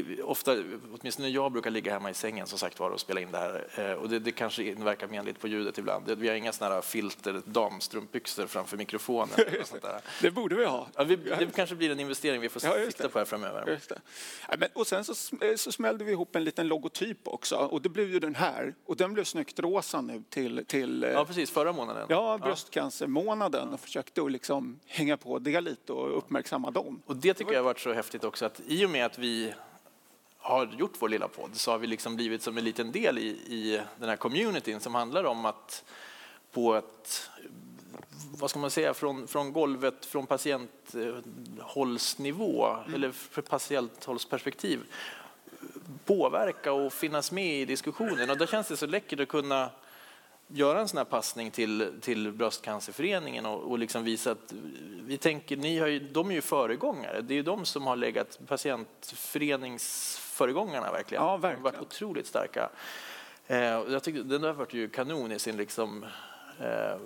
vi, 0.00 0.22
ofta, 0.22 0.56
åtminstone 1.00 1.28
jag 1.28 1.52
brukar 1.52 1.70
ligga 1.70 1.92
hemma 1.92 2.10
i 2.10 2.14
sängen 2.14 2.46
som 2.46 2.58
sagt 2.58 2.80
var 2.80 2.90
och 2.90 3.00
spela 3.00 3.20
in 3.20 3.30
det 3.32 3.38
här. 3.38 3.66
Eh, 3.76 3.92
Och 3.92 4.08
det, 4.08 4.18
det 4.18 4.32
kanske 4.32 4.62
inverkar 4.64 5.06
menligt 5.08 5.40
på 5.40 5.48
ljudet 5.48 5.78
ibland. 5.78 6.10
Vi 6.10 6.28
har 6.28 6.34
inga 6.34 6.52
såna 6.52 6.74
här 6.74 6.80
filter, 6.82 7.42
damstrumpbyxor 7.44 8.46
framför 8.46 8.76
mikrofonen. 8.76 9.28
sånt 9.64 9.82
där. 9.82 10.00
Det 10.22 10.30
borde 10.30 10.54
vi 10.54 10.64
ha. 10.64 10.86
Ja, 10.96 11.04
vi, 11.04 11.16
det 11.16 11.54
kanske 11.56 11.74
blir 11.74 11.90
en 11.90 12.00
investering 12.00 12.40
vi 12.40 12.48
får 12.48 12.64
Ja, 12.64 12.74
titta 12.86 13.08
på 13.08 13.18
här 13.18 13.26
framöver. 13.26 13.80
Ja, 14.48 14.54
men, 14.58 14.68
och 14.72 14.86
sen 14.86 15.04
så, 15.04 15.12
sm- 15.12 15.56
så 15.56 15.72
smällde 15.72 16.04
vi 16.04 16.12
ihop 16.12 16.36
en 16.36 16.44
liten 16.44 16.68
logotyp 16.68 17.18
också 17.28 17.56
och 17.56 17.82
det 17.82 17.88
blev 17.88 18.08
ju 18.12 18.18
den 18.18 18.34
här 18.34 18.74
och 18.86 18.96
den 18.96 19.14
blev 19.14 19.24
snyggt 19.24 19.60
rosa 19.60 20.00
nu 20.00 20.22
till, 20.28 20.64
till 20.66 21.04
eh, 21.04 21.10
Ja, 21.10 21.24
precis. 21.24 21.50
Förra 21.50 21.72
månaden. 21.72 22.06
ja, 22.08 22.38
bröstcancermånaden 22.42 23.68
och 23.72 23.80
försökte 23.80 24.22
att 24.22 24.32
liksom 24.32 24.80
hänga 24.86 25.16
på 25.16 25.38
det 25.38 25.60
lite 25.60 25.92
och 25.92 26.18
uppmärksamma 26.18 26.70
dem. 26.70 27.02
Och 27.06 27.16
det 27.16 27.34
tycker 27.34 27.52
jag 27.52 27.58
har 27.58 27.64
varit 27.64 27.80
så 27.80 27.92
häftigt 27.92 28.24
också 28.24 28.44
att 28.46 28.60
i 28.66 28.86
och 28.86 28.90
med 28.90 29.06
att 29.06 29.18
vi 29.18 29.54
har 30.42 30.66
gjort 30.66 30.92
vår 30.98 31.08
lilla 31.08 31.28
podd 31.28 31.56
så 31.56 31.70
har 31.70 31.78
vi 31.78 31.86
liksom 31.86 32.16
blivit 32.16 32.42
som 32.42 32.58
en 32.58 32.64
liten 32.64 32.92
del 32.92 33.18
i, 33.18 33.28
i 33.28 33.80
den 33.98 34.08
här 34.08 34.16
communityn 34.16 34.80
som 34.80 34.94
handlar 34.94 35.24
om 35.24 35.46
att 35.46 35.84
på 36.52 36.74
ett, 36.74 37.30
vad 38.38 38.50
ska 38.50 38.58
man 38.58 38.70
säga, 38.70 38.94
från, 38.94 39.28
från 39.28 39.52
golvet, 39.52 40.06
från 40.06 40.26
patienthållsnivå 40.26 42.76
eller 42.94 43.10
för 43.10 43.42
patienthållsperspektiv 43.42 44.80
påverka 46.04 46.72
och 46.72 46.92
finnas 46.92 47.32
med 47.32 47.60
i 47.60 47.64
diskussionen. 47.64 48.30
Och 48.30 48.38
där 48.38 48.46
känns 48.46 48.68
det 48.68 48.76
så 48.76 48.86
läckert 48.86 49.20
att 49.20 49.28
kunna 49.28 49.70
göra 50.52 50.80
en 50.80 50.88
sån 50.88 50.98
här 50.98 51.04
passning 51.04 51.50
till, 51.50 51.92
till 52.00 52.32
Bröstcancerföreningen 52.32 53.46
och, 53.46 53.70
och 53.70 53.78
liksom 53.78 54.04
visa 54.04 54.30
att 54.30 54.54
vi 55.04 55.18
tänker, 55.18 55.56
ni 55.56 55.78
har 55.78 55.86
ju, 55.86 55.98
de 56.00 56.30
är 56.30 56.34
ju 56.34 56.40
föregångare. 56.40 57.20
Det 57.20 57.34
är 57.34 57.36
ju 57.36 57.42
de 57.42 57.64
som 57.64 57.86
har 57.86 57.96
legat 57.96 58.38
patientföreningsföregångarna 58.46 60.92
verkligen. 60.92 61.22
Ja, 61.24 61.26
De 61.26 61.30
har 61.32 61.38
verkligen. 61.38 61.62
varit 61.62 61.80
otroligt 61.80 62.26
starka. 62.26 62.70
Eh, 63.46 63.58
jag 63.58 64.02
tyckte, 64.02 64.22
den 64.22 64.40
där 64.40 64.52
var 64.52 64.66
ju 64.70 64.88
kanon 64.88 65.32
i 65.32 65.38
sin 65.38 65.56
liksom, 65.56 66.04
eh, 66.60 66.96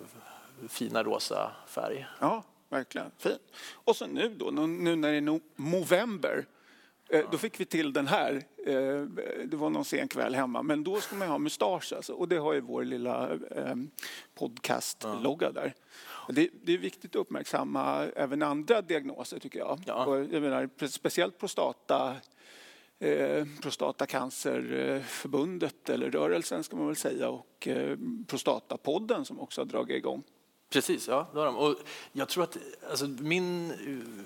fina 0.68 1.02
rosa 1.02 1.52
färg. 1.66 2.06
Ja, 2.20 2.42
verkligen. 2.68 3.10
Fint. 3.18 3.40
Och 3.72 3.96
så 3.96 4.06
nu 4.06 4.28
då, 4.28 4.50
nu 4.50 4.96
när 4.96 5.10
det 5.12 5.16
är 5.16 5.20
no- 5.20 5.40
november, 5.56 6.46
då 7.30 7.38
fick 7.38 7.60
vi 7.60 7.64
till 7.64 7.92
den 7.92 8.06
här. 8.06 8.42
Eh, 8.66 9.00
Det 9.44 9.56
var 9.56 9.70
någon 9.70 9.84
sen 9.84 10.08
kväll 10.08 10.34
hemma, 10.34 10.62
men 10.62 10.84
då 10.84 11.00
ska 11.00 11.16
man 11.16 11.28
ha 11.28 11.38
mustasch 11.38 11.92
alltså. 11.92 12.12
Och 12.12 12.28
det 12.28 12.36
har 12.36 12.52
ju 12.52 12.60
vår 12.60 12.84
lilla 12.84 13.32
eh, 13.32 13.74
podcast-logga 14.34 15.52
där. 15.52 15.74
Det, 16.28 16.50
det 16.62 16.72
är 16.72 16.78
viktigt 16.78 17.10
att 17.10 17.16
uppmärksamma 17.20 18.06
även 18.16 18.42
andra 18.42 18.82
diagnoser 18.82 19.38
tycker 19.38 19.58
jag. 19.58 19.80
Ja. 19.86 20.06
Och 20.06 20.16
jag 20.16 20.42
menar, 20.42 20.86
speciellt 20.88 21.38
prostata 21.38 22.16
eh, 22.98 23.46
Prostatacancerförbundet 23.62 25.88
eller 25.90 26.10
rörelsen 26.10 26.64
ska 26.64 26.76
man 26.76 26.86
väl 26.86 26.96
säga 26.96 27.30
och 27.30 27.68
eh, 27.68 27.98
Prostatapodden 28.26 29.24
som 29.24 29.40
också 29.40 29.60
har 29.60 29.66
dragit 29.66 29.96
igång. 29.96 30.22
Precis, 30.70 31.08
ja, 31.08 31.26
det 31.32 31.38
har 31.38 31.46
de. 31.46 31.56
Och 31.56 31.76
jag 32.12 32.28
tror 32.28 32.44
att 32.44 32.56
alltså, 32.90 33.06
min, 33.06 33.72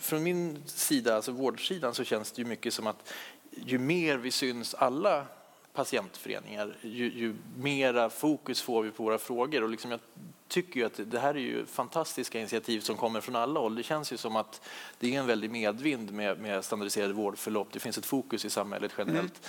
från 0.01 0.23
min 0.23 0.63
sida, 0.67 1.17
alltså 1.17 1.33
vårdsidan, 1.33 1.95
så 1.95 2.05
känns 2.05 2.33
det 2.33 2.43
ju 2.43 2.49
mycket 2.49 2.75
som 2.75 2.87
att 2.87 3.13
ju 3.51 3.79
mer 3.79 4.17
vi 4.17 4.31
syns 4.31 4.75
alla 4.75 5.27
patientföreningar, 5.73 6.77
ju, 6.81 7.13
ju 7.13 7.37
mera 7.57 8.11
fokus 8.11 8.63
får 8.63 8.83
vi 8.83 8.91
på 8.91 9.03
våra 9.03 9.19
frågor. 9.19 9.63
Och 9.63 9.71
liksom 9.71 9.91
jag 9.91 10.01
tycker 10.51 10.81
ju 10.81 10.87
att 10.87 11.01
det 11.05 11.19
här 11.19 11.35
är 11.35 11.41
ju 11.41 11.67
fantastiska 11.67 12.39
initiativ 12.39 12.81
som 12.81 12.97
kommer 12.97 13.21
från 13.21 13.37
alla 13.37 13.61
håll. 13.61 13.75
Det 13.75 13.83
känns 13.83 14.13
ju 14.13 14.17
som 14.17 14.37
att 14.37 14.61
det 14.99 15.15
är 15.15 15.21
en 15.21 15.27
väldig 15.27 15.51
medvind 15.51 16.13
med, 16.13 16.41
med 16.41 16.65
standardiserade 16.65 17.13
vårdförlopp. 17.13 17.69
Det 17.73 17.79
finns 17.79 17.99
ett 17.99 18.07
fokus 18.07 18.45
i 18.45 18.51
samhället 18.51 18.93
generellt 18.99 19.47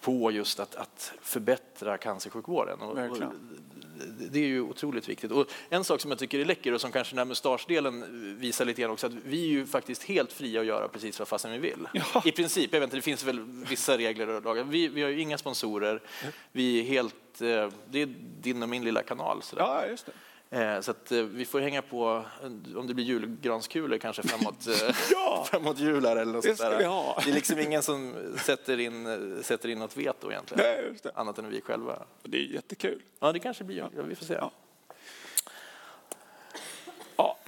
på 0.00 0.30
just 0.30 0.60
att, 0.60 0.74
att 0.74 1.12
förbättra 1.22 1.98
cancersjukvården. 1.98 2.80
Och, 2.80 2.98
och, 2.98 3.18
det 4.30 4.38
är 4.38 4.46
ju 4.46 4.60
otroligt 4.60 5.08
viktigt. 5.08 5.30
Och 5.30 5.46
en 5.68 5.84
sak 5.84 6.00
som 6.00 6.10
jag 6.10 6.18
tycker 6.18 6.38
är 6.38 6.44
läcker 6.44 6.72
och 6.72 6.80
som 6.80 6.92
kanske 6.92 7.12
den 7.12 7.18
här 7.18 7.24
mustaschdelen 7.24 8.04
visar 8.40 8.64
lite 8.64 8.82
grann 8.82 8.90
också, 8.90 9.06
att 9.06 9.12
vi 9.12 9.44
är 9.44 9.48
ju 9.48 9.66
faktiskt 9.66 10.02
helt 10.02 10.32
fria 10.32 10.60
att 10.60 10.66
göra 10.66 10.88
precis 10.88 11.18
vad 11.18 11.28
fasen 11.28 11.52
vi 11.52 11.58
vill. 11.58 11.88
Ja. 11.92 12.22
I 12.24 12.32
princip, 12.32 12.72
jag 12.72 12.80
vet 12.80 12.86
inte, 12.86 12.96
det 12.96 13.02
finns 13.02 13.24
väl 13.24 13.40
vissa 13.68 13.98
regler 13.98 14.28
och 14.28 14.44
lagar. 14.44 14.64
Vi, 14.64 14.88
vi 14.88 15.02
har 15.02 15.10
ju 15.10 15.20
inga 15.20 15.38
sponsorer. 15.38 16.02
Vi 16.52 16.80
är 16.80 16.84
helt, 16.84 17.40
eh, 17.40 17.68
det 17.90 18.02
är 18.02 18.06
din 18.40 18.62
och 18.62 18.68
min 18.68 18.84
lilla 18.84 19.02
kanal. 19.02 19.42
sådär. 19.42 19.62
Ja, 19.62 19.86
just 19.86 20.06
det. 20.06 20.12
Eh, 20.50 20.80
Så 20.80 20.90
eh, 20.90 21.22
vi 21.22 21.44
får 21.44 21.60
hänga 21.60 21.82
på, 21.82 22.24
eh, 22.42 22.76
om 22.78 22.86
det 22.86 22.94
blir 22.94 23.04
julgranskulor 23.04 23.98
kanske 23.98 24.22
framåt, 24.22 24.66
Ja! 25.12 25.46
framåt 25.50 25.78
jul 25.78 26.06
här 26.06 26.16
eller 26.16 26.32
något 26.32 26.42
Det 26.42 26.56
ska 26.56 26.68
där. 26.70 26.78
vi 26.78 26.84
ha. 26.84 27.20
Det 27.24 27.30
är 27.30 27.34
liksom 27.34 27.58
ingen 27.58 27.82
som 27.82 28.14
sätter 28.44 28.80
in, 28.80 29.38
sätter 29.42 29.68
in 29.68 29.78
något 29.78 29.96
veto 29.96 30.30
egentligen. 30.30 30.64
Nej. 31.04 31.12
Annat 31.14 31.38
än 31.38 31.48
vi 31.50 31.60
själva. 31.60 32.02
Det 32.22 32.38
är 32.38 32.42
jättekul. 32.42 33.02
Ja, 33.20 33.32
det 33.32 33.38
kanske 33.38 33.64
blir, 33.64 33.76
ja, 33.76 34.02
vi 34.02 34.14
får 34.14 34.24
se. 34.24 34.34
Ja. 34.34 34.50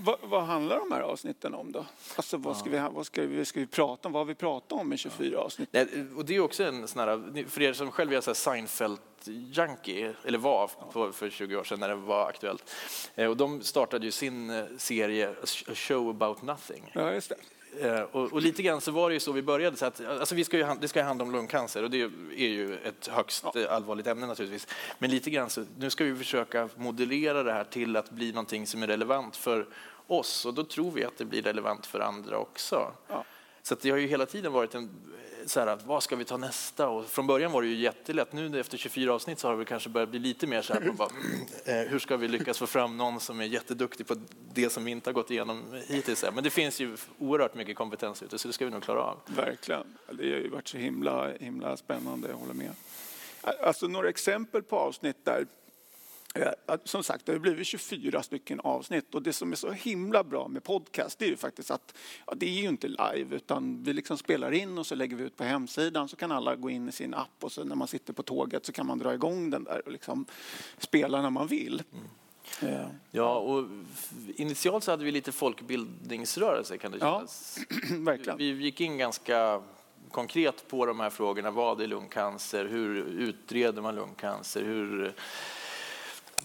Vad, 0.01 0.17
vad 0.23 0.43
handlar 0.43 0.79
de 0.79 0.93
här 0.93 1.01
avsnitten 1.01 1.55
om 1.55 1.73
då? 1.73 1.87
Alltså 2.17 2.37
vad 2.37 2.57
ska, 2.57 2.71
vi, 2.71 2.79
vad 2.93 3.07
ska, 3.07 3.23
vi, 3.23 3.45
ska 3.45 3.61
vi 3.61 3.67
prata 3.67 4.09
om? 4.09 4.13
Vad 4.13 4.21
har 4.21 4.25
vi 4.25 4.35
pratat 4.35 4.73
om 4.73 4.93
i 4.93 4.97
24 4.97 5.39
avsnitt? 5.41 5.69
Nej, 5.73 5.87
och 6.17 6.25
det 6.25 6.37
är 6.37 6.41
också 6.41 6.65
en 6.65 6.89
sån 6.89 7.01
här, 7.09 7.45
för 7.49 7.63
er 7.63 7.73
som 7.73 7.91
själv 7.91 8.13
är 8.13 8.21
så 8.21 8.35
Seinfeld-junkie, 8.35 10.15
eller 10.25 10.39
var 10.39 10.71
på, 10.93 11.13
för 11.13 11.31
20 11.31 11.57
år 11.57 11.65
sedan 11.65 11.81
när 11.81 11.89
det 11.89 11.95
var 11.95 12.29
aktuellt. 12.29 12.75
Eh, 13.15 13.27
Och 13.31 13.37
de 13.37 13.61
startade 13.63 14.07
ju 14.07 14.13
sin 14.13 14.51
eh, 14.51 14.65
serie 14.79 15.31
A 15.31 15.75
Show 15.75 16.11
About 16.11 16.43
Nothing. 16.43 16.91
Ja, 16.93 17.13
just 17.13 17.29
det. 17.29 17.37
Eh, 17.81 18.01
Och, 18.01 18.33
och 18.33 18.43
lite 18.43 18.63
grann 18.63 18.81
så 18.81 18.91
var 18.91 19.11
det 19.11 19.15
ju 19.15 19.21
så 19.21 19.33
vi 19.33 19.43
började. 19.43 19.77
Så 19.77 19.87
att, 19.87 20.01
alltså 20.07 20.35
vi 20.35 20.45
ska 20.45 20.57
ju, 20.57 20.67
det 20.81 20.89
ska 20.89 20.99
ju 20.99 21.05
handla 21.05 21.25
om 21.25 21.33
lungcancer 21.33 21.83
och 21.83 21.91
det 21.91 22.03
är 22.37 22.49
ju 22.49 22.75
ett 22.75 23.07
högst 23.07 23.45
eh, 23.57 23.73
allvarligt 23.73 24.07
ämne 24.07 24.27
naturligtvis. 24.27 24.67
Men 24.99 25.11
lite 25.11 25.31
grann 25.31 25.51
så, 25.51 25.65
nu 25.79 25.91
ska 25.91 26.05
vi 26.05 26.17
försöka 26.17 26.69
modellera 26.77 27.43
det 27.43 27.53
här 27.53 27.65
till 27.65 27.97
att 27.97 28.11
bli 28.11 28.33
någonting 28.33 28.67
som 28.67 28.83
är 28.83 28.87
relevant 28.87 29.37
för 29.37 29.67
oss 30.07 30.47
och 30.47 30.55
då 30.55 30.65
tror 30.65 30.91
vi 30.91 31.05
att 31.05 31.19
det 31.19 31.25
blir 31.25 31.43
relevant 31.43 31.87
för 31.87 32.01
andra 32.01 32.39
också. 32.39 32.93
Ja. 33.09 33.25
Så 33.69 33.75
att 33.75 33.81
det 33.81 33.91
har 33.91 33.99
ju 33.99 34.07
hela 34.07 34.27
tiden 34.27 34.53
varit 34.53 34.75
en 34.75 34.85
eh, 34.85 35.47
så 35.47 35.61
här, 35.61 35.67
att 35.67 35.87
vad 35.87 36.03
ska 36.03 36.17
vi 36.17 36.25
ta 36.25 36.37
nästa? 36.37 36.89
Och 36.89 37.07
från 37.07 37.27
början 37.27 37.53
var 37.53 37.63
det 37.63 37.69
ju 37.69 37.75
jättelätt. 37.75 38.33
Nu 38.33 38.61
efter 38.61 38.79
24 38.79 39.15
avsnitt 39.15 39.39
så 39.39 39.49
har 39.49 39.57
det 39.57 39.65
kanske 39.65 39.89
börjat 39.89 40.09
bli 40.09 40.19
lite 40.19 40.47
mer 40.47 40.63
så 40.63 40.73
här, 40.73 40.81
bara, 40.81 41.09
mm, 41.09 41.47
eh, 41.65 41.91
hur 41.91 41.99
ska 41.99 42.17
vi 42.17 42.29
lyckas 42.29 42.59
få 42.59 42.67
fram 42.67 42.97
någon 42.97 43.21
som 43.21 43.41
är 43.41 43.45
jätteduktig 43.45 44.07
på 44.07 44.17
det 44.55 44.71
som 44.71 44.85
vi 44.85 44.91
inte 44.91 45.11
har 45.11 45.15
gått 45.15 45.31
igenom 45.31 45.65
hittills? 45.87 46.25
Men 46.35 46.45
det 46.45 46.51
finns 46.51 46.81
ju 46.81 46.97
oerhört 47.19 47.55
mycket 47.55 47.77
kompetens 47.77 48.23
ute 48.23 48.39
så 48.39 48.49
det 48.49 48.55
ska 48.55 48.65
vi 48.65 48.71
nog 48.71 48.83
klara 48.83 49.03
av. 49.03 49.21
Verkligen. 49.27 49.85
Det 50.13 50.31
har 50.31 50.39
ju 50.39 50.49
varit 50.49 50.69
så 50.69 50.79
himla, 50.79 51.33
himla 51.41 51.77
spännande, 51.77 52.29
jag 52.29 52.37
håller 52.37 52.55
med. 52.55 52.73
Alltså 53.63 53.87
några 53.87 54.09
exempel 54.09 54.63
på 54.63 54.79
avsnitt 54.79 55.17
där 55.25 55.47
som 56.85 57.03
sagt, 57.03 57.27
det 57.27 57.33
har 57.33 57.39
blivit 57.39 57.67
24 57.67 58.23
stycken 58.23 58.61
avsnitt 58.61 59.15
och 59.15 59.23
det 59.23 59.33
som 59.33 59.53
är 59.53 59.57
så 59.57 59.71
himla 59.71 60.25
bra 60.25 60.49
med 60.49 60.65
podcast 60.65 61.19
det 61.19 61.25
är 61.25 61.29
ju 61.29 61.37
faktiskt 61.37 61.71
att 61.71 61.95
ja, 62.27 62.35
det 62.37 62.47
är 62.47 62.63
ju 62.63 62.69
inte 62.69 62.89
live 62.89 63.37
utan 63.37 63.83
vi 63.83 63.93
liksom 63.93 64.19
spelar 64.19 64.53
in 64.53 64.79
och 64.79 64.87
så 64.87 64.95
lägger 64.95 65.17
vi 65.17 65.25
ut 65.25 65.37
på 65.37 65.45
hemsidan 65.45 66.09
så 66.09 66.17
kan 66.17 66.33
alla 66.33 66.57
gå 66.57 66.71
in 66.71 66.89
i 66.89 66.93
sin 66.93 67.15
app 67.15 67.45
och 67.45 67.53
så 67.53 67.65
när 67.65 67.77
man 67.77 67.89
sitter 67.89 68.13
på 68.13 68.23
tåget 68.23 68.67
så 68.67 68.73
kan 68.73 68.87
man 68.87 68.99
dra 68.99 69.15
igång 69.15 69.51
den 69.51 69.65
där 69.65 69.83
och 69.87 69.93
liksom 69.93 70.27
spela 70.79 71.23
när 71.23 71.31
man 71.31 71.47
vill. 71.47 71.83
Eh, 72.63 72.87
Ja, 73.11 73.39
och 73.39 73.65
initialt 74.37 74.85
så 74.85 74.91
hade 74.91 75.05
vi 75.05 75.11
lite 75.13 75.33
folkbildningsrörelse 75.33 76.79
kan 76.79 76.93
det 76.93 76.99
Ja. 77.01 77.15
kännas. 77.19 77.59
verkligen. 77.91 78.39
Vi 78.39 78.45
gick 78.45 78.81
in 78.81 78.99
ganska 78.99 79.63
konkret 80.11 80.69
på 80.69 80.87
de 80.87 81.01
här 81.01 81.11
frågorna. 81.11 81.51
Vad 81.51 81.81
är 81.81 81.87
lungcancer? 81.87 82.65
Hur 82.65 82.97
utreder 83.05 83.83
man 83.83 83.95
lungcancer? 83.95 84.63
Hur 84.65 85.15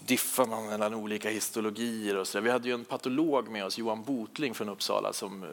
diffar 0.06 0.46
man 0.46 0.66
mellan 0.66 0.94
olika 0.94 1.30
histologier 1.30 2.16
och 2.16 2.26
så 2.26 2.38
där. 2.38 2.42
Vi 2.42 2.50
hade 2.50 2.68
ju 2.68 2.74
en 2.74 2.84
patolog 2.84 3.48
med 3.48 3.64
oss, 3.64 3.78
Johan 3.78 4.02
Botling 4.02 4.54
från 4.54 4.68
Uppsala, 4.68 5.12
som 5.12 5.42
eh, 5.42 5.48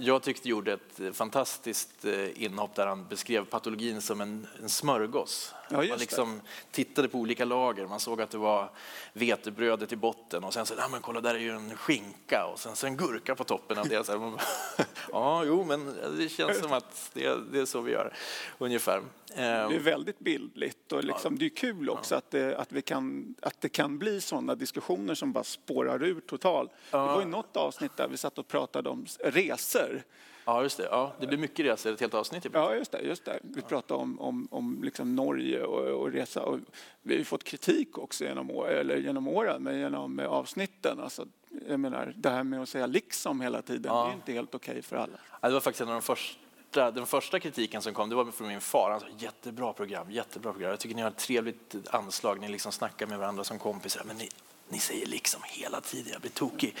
jag 0.00 0.22
tyckte 0.22 0.48
gjorde 0.48 0.72
ett 0.72 1.16
fantastiskt 1.16 2.04
eh, 2.04 2.42
inhopp 2.42 2.74
där 2.74 2.86
han 2.86 3.06
beskrev 3.08 3.44
patologin 3.44 4.00
som 4.00 4.20
en, 4.20 4.46
en 4.62 4.68
smörgås. 4.68 5.54
Ja, 5.72 5.78
man 5.78 5.88
det. 5.88 5.96
liksom 5.96 6.40
tittade 6.70 7.08
på 7.08 7.18
olika 7.18 7.44
lager. 7.44 7.86
Man 7.86 8.00
såg 8.00 8.22
att 8.22 8.30
det 8.30 8.38
var 8.38 8.70
vetebrödet 9.12 9.92
i 9.92 9.96
botten 9.96 10.44
och 10.44 10.54
sen 10.54 10.66
så, 10.66 10.74
ja 10.78 10.88
men 10.88 11.00
kolla 11.00 11.20
där 11.20 11.34
är 11.34 11.38
ju 11.38 11.50
en 11.50 11.76
skinka 11.76 12.46
och 12.46 12.58
sen 12.58 12.76
så 12.76 12.86
en 12.86 12.96
gurka 12.96 13.34
på 13.34 13.44
toppen 13.44 13.78
av 13.78 13.88
det. 13.88 14.06
Så 14.06 14.18
här, 14.18 14.32
ja, 15.12 15.44
jo, 15.44 15.64
men 15.64 15.94
det 16.18 16.28
känns 16.28 16.58
som 16.58 16.72
att 16.72 17.10
det, 17.12 17.52
det 17.52 17.60
är 17.60 17.66
så 17.66 17.80
vi 17.80 17.92
gör 17.92 18.14
ungefär. 18.58 19.02
Det 19.34 19.42
är 19.42 19.70
Ehm, 19.70 19.82
väldigt 19.82 20.18
bildligt 20.18 20.92
och 20.92 21.04
liksom, 21.04 21.38
det 21.38 21.44
är 21.44 21.48
kul 21.48 21.90
också 21.90 22.14
att, 22.14 22.30
det, 22.30 22.56
att, 22.56 22.72
vi 22.72 22.82
kan, 22.82 23.34
att 23.42 23.60
det 23.60 23.68
kan 23.68 23.98
bli 23.98 24.20
sådana 24.20 24.54
diskussioner 24.54 25.14
som 25.14 25.32
bara 25.32 25.44
spårar 25.44 26.02
ur 26.02 26.20
totalt. 26.20 26.70
Det 26.90 26.96
var 26.96 27.20
ju 27.20 27.26
något 27.26 27.56
avsnitt 27.56 27.96
där 27.96 28.08
vi 28.08 28.16
satt 28.16 28.38
och 28.38 28.48
pratade 28.48 28.88
om 28.88 29.06
resor. 29.24 30.02
Ja, 30.44 30.62
just 30.62 30.76
det. 30.76 30.84
Ja, 30.90 31.12
det 31.20 31.26
blir 31.26 31.38
mycket 31.38 31.66
resor, 31.66 31.92
ett 31.92 32.00
helt 32.00 32.14
avsnitt. 32.14 32.46
Ja, 32.52 32.74
just 32.74 32.92
det. 32.92 33.00
Just 33.00 33.24
det. 33.24 33.38
Vi 33.42 33.62
pratade 33.62 34.00
om, 34.00 34.20
om, 34.20 34.48
om 34.50 34.82
liksom 34.82 35.16
Norge 35.16 35.62
och, 35.64 36.00
och 36.00 36.12
resa. 36.12 36.42
Och 36.42 36.58
vi 37.02 37.16
har 37.16 37.24
fått 37.24 37.44
kritik 37.44 37.98
också 37.98 38.24
genom, 38.24 38.50
år, 38.50 38.68
eller 38.68 38.96
genom 38.96 39.28
åren, 39.28 39.62
men 39.62 39.78
genom 39.78 40.18
avsnitten. 40.18 41.00
Alltså, 41.00 41.26
jag 41.68 41.80
menar, 41.80 42.12
det 42.16 42.30
här 42.30 42.44
med 42.44 42.62
att 42.62 42.68
säga 42.68 42.86
liksom 42.86 43.40
hela 43.40 43.62
tiden, 43.62 43.92
Ja. 43.94 44.04
det 44.04 44.10
är 44.10 44.14
inte 44.14 44.32
helt 44.32 44.54
okej 44.54 44.82
för 44.82 44.96
alla. 44.96 45.18
Ja, 45.40 45.48
det 45.48 45.54
var 45.54 45.60
faktiskt 45.60 45.80
en 45.80 45.88
av 45.88 45.94
de 45.94 46.02
första, 46.02 46.90
den 46.90 47.06
första 47.06 47.40
kritiken 47.40 47.82
som 47.82 47.94
kom, 47.94 48.08
det 48.08 48.14
var 48.14 48.24
från 48.24 48.48
min 48.48 48.60
far. 48.60 48.90
Han 48.90 49.00
sa 49.00 49.06
jättebra 49.18 49.72
program, 49.72 50.10
jättebra 50.10 50.52
program. 50.52 50.70
Jag 50.70 50.80
tycker 50.80 50.96
ni 50.96 51.02
har 51.02 51.10
ett 51.10 51.16
trevligt 51.18 51.76
anslag, 51.90 52.40
ni 52.40 52.48
liksom 52.48 52.72
snackar 52.72 53.06
med 53.06 53.18
varandra 53.18 53.44
som 53.44 53.58
kompisar. 53.58 54.02
Men 54.06 54.16
ni, 54.16 54.28
ni 54.72 54.78
säger 54.78 55.06
liksom 55.06 55.40
hela 55.44 55.80
tiden, 55.80 56.12
jag 56.12 56.20
blir 56.20 56.30
tokig. 56.30 56.76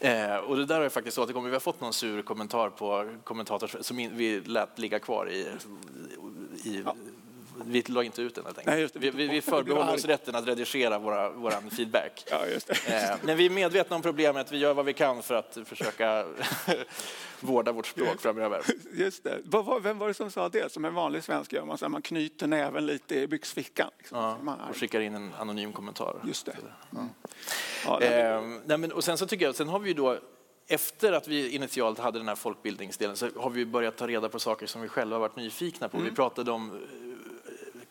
Eh, 0.00 0.36
och 0.36 0.56
det 0.56 0.64
där 0.64 0.76
har 0.76 0.82
ju 0.82 0.90
faktiskt 0.90 1.18
återkommit. 1.18 1.50
Vi 1.50 1.54
har 1.54 1.60
fått 1.60 1.80
någon 1.80 1.92
sur 1.92 2.22
kommentar 2.22 2.70
på 2.70 3.16
kommentator 3.24 3.70
som 3.80 3.98
in, 3.98 4.16
vi 4.16 4.40
lät 4.40 4.78
ligga 4.78 4.98
kvar 4.98 5.30
i, 5.30 5.46
i 6.64 6.84
vi 7.66 7.82
la 7.82 8.02
inte 8.02 8.22
ut 8.22 8.34
den 8.34 8.44
helt 8.44 8.58
enkelt. 8.58 8.72
Nej, 8.74 8.80
just 8.80 8.94
det. 8.94 9.00
vi, 9.00 9.10
vi, 9.10 9.26
vi 9.28 9.40
förbehåller 9.40 9.94
oss 9.94 10.04
rätten 10.04 10.34
att 10.34 10.46
redigera 10.48 10.98
våra, 10.98 11.30
våran 11.30 11.70
feedback. 11.70 12.24
Ja, 12.30 12.46
just 12.46 12.66
det. 12.66 12.74
Eh, 13.10 13.16
Men 13.22 13.36
vi 13.36 13.46
är 13.46 13.50
medvetna 13.50 13.96
om 13.96 14.02
problemet, 14.02 14.52
vi 14.52 14.58
gör 14.58 14.74
vad 14.74 14.84
vi 14.84 14.92
kan 14.92 15.22
för 15.22 15.34
att 15.34 15.58
försöka 15.64 16.26
vårda 17.40 17.72
vårt 17.72 17.86
språk 17.86 18.20
framöver. 18.20 18.62
Just 18.94 19.24
det. 19.24 19.38
Vad 19.44 19.64
var- 19.64 19.80
Vem 19.80 19.98
var 19.98 20.08
det 20.08 20.14
som 20.14 20.30
sa 20.30 20.48
det? 20.48 20.72
Som 20.72 20.84
en 20.84 20.94
vanlig 20.94 21.24
svensk 21.24 21.52
gör 21.52 21.64
man 21.64 21.78
så 21.78 21.84
här, 21.84 21.90
man 21.90 22.02
knyter 22.02 22.46
näven 22.46 22.86
lite 22.86 23.14
i 23.20 23.26
byxfickan. 23.26 23.90
Liksom. 23.98 24.18
Ja, 24.18 24.38
man, 24.42 24.60
och 24.70 24.76
skickar 24.76 25.00
in 25.00 25.14
en 25.14 25.30
anonym 25.38 25.72
kommentar. 25.72 26.16
Just 26.26 26.46
det. 26.46 26.56
Mm. 26.92 27.08
Ja, 27.86 27.98
nej, 28.00 28.10
men- 28.40 28.60
nej, 28.66 28.78
men, 28.78 28.92
och 28.92 29.04
sen 29.04 29.18
så 29.18 29.26
tycker 29.26 29.44
jag, 29.44 29.54
sen 29.54 29.68
har 29.68 29.78
vi 29.78 29.88
ju 29.88 29.94
då 29.94 30.18
efter 30.68 31.12
att 31.12 31.28
vi 31.28 31.50
initialt 31.50 31.98
hade 31.98 32.18
den 32.18 32.28
här 32.28 32.34
folkbildningsdelen 32.34 33.16
så 33.16 33.28
har 33.36 33.50
vi 33.50 33.66
börjat 33.66 33.96
ta 33.96 34.06
reda 34.06 34.28
på 34.28 34.38
saker 34.38 34.66
som 34.66 34.82
vi 34.82 34.88
själva 34.88 35.18
varit 35.18 35.36
nyfikna 35.36 35.88
på. 35.88 35.98
Vi 35.98 36.10
pratade 36.10 36.50
om 36.50 36.80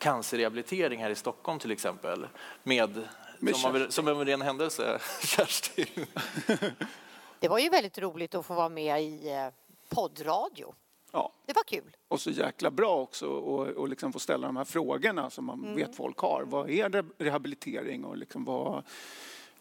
cancerrehabilitering 0.00 1.02
här 1.02 1.10
i 1.10 1.14
Stockholm 1.14 1.58
till 1.58 1.70
exempel 1.70 2.26
med, 2.62 3.08
Med 3.38 3.56
som, 3.56 3.74
av, 3.82 3.88
som 3.90 4.08
av 4.08 4.20
en 4.20 4.26
ren 4.26 4.42
händelse, 4.42 4.98
Kerstin. 5.22 6.06
Det 7.40 7.48
var 7.48 7.58
ju 7.58 7.68
väldigt 7.68 7.98
roligt 7.98 8.34
att 8.34 8.46
få 8.46 8.54
vara 8.54 8.68
med 8.68 9.02
i 9.02 9.28
eh, 9.32 9.48
poddradio. 9.88 10.74
ja. 11.12 11.32
Det 11.46 11.52
var 11.52 11.62
kul. 11.62 11.96
Och 12.08 12.20
så 12.20 12.30
jäkla 12.30 12.70
bra 12.70 12.96
också 12.96 13.26
och, 13.26 13.66
och 13.68 13.88
liksom 13.88 14.12
få 14.12 14.18
ställa 14.18 14.46
de 14.46 14.56
här 14.56 14.64
frågorna 14.64 15.30
som 15.30 15.44
man 15.44 15.74
vet 15.76 15.96
folk 15.96 16.18
har. 16.18 16.42
Vad 16.46 16.70
är 16.70 16.88
re- 16.88 17.10
rehabilitering 17.18 18.04
och 18.04 18.16
liksom 18.16 18.44
vad, 18.44 18.82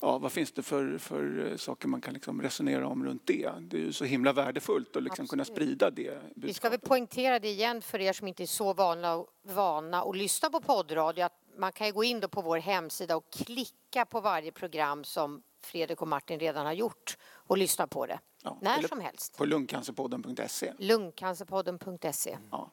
ja, 0.01 0.17
vad 0.17 0.31
finns 0.31 0.51
det 0.51 0.61
för, 0.63 0.97
för 0.97 1.47
eh, 1.51 1.57
saker 1.57 1.87
man 1.87 2.01
kan 2.01 2.13
liksom 2.13 2.41
resonera 2.41 2.87
om 2.87 3.05
runt 3.05 3.27
det? 3.27 3.51
Det 3.61 3.77
är 3.77 3.81
ju 3.81 3.93
så 3.93 4.05
himla 4.05 4.33
värdefullt 4.33 4.95
att 4.95 5.03
liksom 5.03 5.27
kunna 5.27 5.45
sprida 5.45 5.89
det 5.89 6.01
Vi 6.01 6.09
ska 6.09 6.69
väl 6.69 6.79
budskapet. 6.79 6.81
poängtera 6.83 7.39
det 7.39 7.47
igen 7.49 7.81
för 7.81 7.99
er 7.99 8.13
som 8.13 8.27
inte 8.27 8.43
är 8.43 8.47
så 8.47 8.73
vana, 8.73 9.25
vana 9.43 10.01
att 10.03 10.17
lyssna 10.17 10.49
på 10.49 10.61
poddradio. 10.61 11.23
Att 11.23 11.41
man 11.57 11.71
kan 11.71 11.91
gå 11.91 12.03
in 12.03 12.21
på 12.21 12.41
vår 12.41 12.57
hemsida 12.57 13.15
och 13.17 13.31
klicka 13.31 14.05
på 14.05 14.21
varje 14.21 14.51
program 14.51 15.03
som 15.03 15.43
Fredrik 15.61 16.01
och 16.01 16.07
Martin 16.07 16.39
redan 16.39 16.65
har 16.65 16.73
gjort 16.73 17.17
och 17.33 17.57
lyssna 17.57 17.87
på 17.87 18.05
det. 18.05 18.19
Ja, 18.43 18.57
När 18.61 18.87
som 18.87 18.99
helst. 19.01 19.37
På 19.37 19.45
lungcancerpodden.se. 19.45 20.73
Lungcancerpodden.se. 20.77 22.37
Ja. 22.51 22.71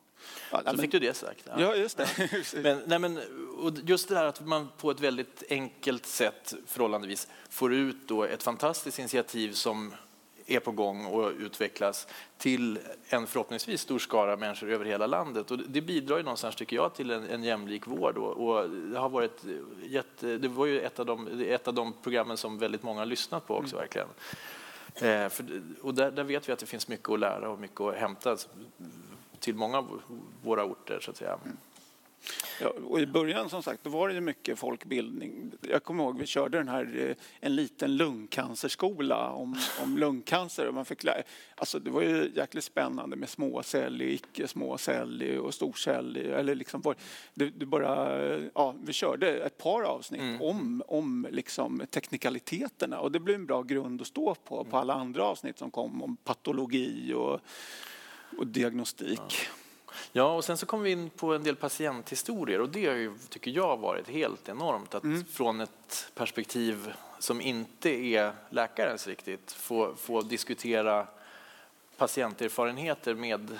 Ja, 0.51 0.59
Så 0.59 0.65
men- 0.65 0.79
fick 0.79 0.93
du 0.93 0.99
det 0.99 1.15
sagt. 1.15 1.49
ja, 1.59 1.75
just 1.75 1.97
det. 1.97 2.09
Men, 2.63 2.83
nej 2.87 2.99
men, 2.99 3.19
och 3.59 3.73
just 3.85 4.09
det 4.09 4.17
här 4.17 4.25
att 4.25 4.47
man 4.47 4.69
på 4.79 4.91
ett 4.91 5.01
väldigt 5.01 5.43
enkelt 5.51 6.07
sätt 6.07 6.55
förhållandevis 6.67 7.29
får 7.49 7.75
ut 7.75 7.97
då 8.09 8.25
ett 8.25 8.43
fantastiskt 8.43 8.99
initiativ 8.99 9.53
som 9.53 9.95
är 10.49 10.61
på 10.61 10.71
gång 10.73 11.07
och 11.07 11.33
utvecklas 11.39 12.07
till 12.39 12.79
en 13.09 13.27
förhoppningsvis 13.27 13.81
stor 13.81 13.99
skara 13.99 14.37
människor 14.37 14.71
över 14.71 14.85
hela 14.85 15.07
landet. 15.07 15.51
Och 15.51 15.59
det 15.59 15.81
bidrar 15.81 16.17
ju 16.17 16.23
någonstans, 16.23 16.57
tycker 16.57 16.77
jag, 16.77 16.95
till 16.95 17.11
en, 17.11 17.25
en 17.29 17.43
jämlik 17.45 17.87
vård. 17.87 18.19
Och, 18.19 18.49
och 18.49 18.71
det, 18.71 18.99
har 18.99 19.09
varit 19.09 19.41
jätte, 19.83 20.39
det 20.39 20.49
var 20.49 20.67
ju 20.67 20.81
ett 20.81 20.99
av, 20.99 21.07
de, 21.07 21.41
ett 21.49 21.69
av 21.69 21.75
de 21.75 21.93
programmen 22.03 22.37
som 22.37 22.59
väldigt 22.59 22.83
många 22.83 23.01
har 23.01 23.07
lyssnat 23.07 23.47
på 23.47 23.57
också, 23.57 23.77
verkligen. 23.77 24.09
Eh, 24.95 25.29
för, 25.29 25.63
och 25.83 25.95
där, 25.95 26.11
där 26.11 26.25
vet 26.25 26.49
vi 26.49 26.53
att 26.53 26.59
det 26.59 26.67
finns 26.67 26.89
mycket 26.89 27.09
att 27.11 27.21
lära 27.21 27.49
och 27.51 27.59
mycket 27.61 27.81
att 27.81 27.95
hämta 27.95 28.37
till 29.41 29.55
många 29.55 29.79
av 29.79 30.03
våra 30.43 30.65
orter, 30.65 31.01
så 31.01 31.11
att 31.11 31.17
säga. 31.17 31.39
Ja, 32.61 32.73
och 32.89 33.01
I 33.01 33.07
början 33.07 33.49
som 33.51 33.63
sagt, 33.63 33.85
då 33.85 33.91
var 33.91 34.09
det 34.09 34.15
ju 34.15 34.21
mycket 34.21 34.59
folkbildning. 34.59 35.53
Jag 35.61 35.85
kommer 35.85 36.05
ihåg 36.05 36.19
vi 36.19 36.27
körde 36.27 36.59
den 36.59 36.69
här, 36.69 37.09
eh, 37.09 37.17
en 37.41 37.57
liten 37.57 37.97
lungcancerskola 37.97 39.31
om, 39.31 39.57
om 39.83 39.99
lungcancer. 39.99 40.69
Och 40.69 40.75
man 40.75 40.85
fick 40.85 41.05
lära, 41.05 41.23
alltså 41.55 41.79
det 41.79 41.91
var 41.91 42.03
ju 42.03 42.33
jäkligt 42.35 42.65
spännande 42.65 43.17
med 43.17 43.29
småcellig, 43.29 44.13
icke 44.13 44.49
småcellig 44.49 45.41
och 45.41 45.55
storcellig. 45.55 46.27
Eller 46.27 46.55
liksom 46.55 46.81
var, 46.81 46.97
det, 47.35 47.51
det 47.51 47.67
bara, 47.67 48.21
ja, 48.55 48.75
vi 48.83 48.93
körde 48.93 49.37
ett 49.37 49.59
par 49.59 49.83
avsnitt 49.83 50.41
om, 50.41 50.83
om 50.89 51.27
liksom 51.31 51.83
teknikaliteterna 51.91 53.01
och 53.01 53.13
det 53.13 53.21
blev 53.21 53.37
en 53.37 53.47
bra 53.47 53.63
grund 53.63 54.01
att 54.01 54.07
stå 54.07 54.35
på 54.35 54.65
på 54.65 54.77
alla 54.77 54.95
andra 54.95 55.25
avsnitt 55.25 55.59
som 55.59 55.71
kom 55.71 56.03
om 56.03 56.17
patologi 56.17 57.13
och, 57.15 57.41
och 58.39 58.47
diagnostik. 58.47 59.49
Ja, 60.13 60.35
och 60.35 60.45
sen 60.45 60.57
så 60.57 60.67
kom 60.67 60.83
vi 60.83 60.91
in 60.91 61.11
på 61.11 61.35
en 61.35 61.43
del 61.43 61.57
patienthistorier 61.57 62.61
och 62.61 62.69
det 62.69 62.87
har 62.87 62.95
ju, 62.95 63.19
tycker 63.29 63.51
jag 63.51 63.77
varit 63.77 64.09
helt 64.09 64.49
enormt. 64.49 64.95
Att 64.95 65.05
Från 65.33 65.61
ett 65.61 66.11
perspektiv 66.15 66.93
som 67.19 67.41
inte 67.41 67.91
är 67.91 68.33
läkarens 68.51 69.07
riktigt 69.07 69.53
få, 69.53 69.95
få 69.97 70.23
diskutera 70.23 71.07
patienterfarenheter 71.97 73.15
med, 73.15 73.59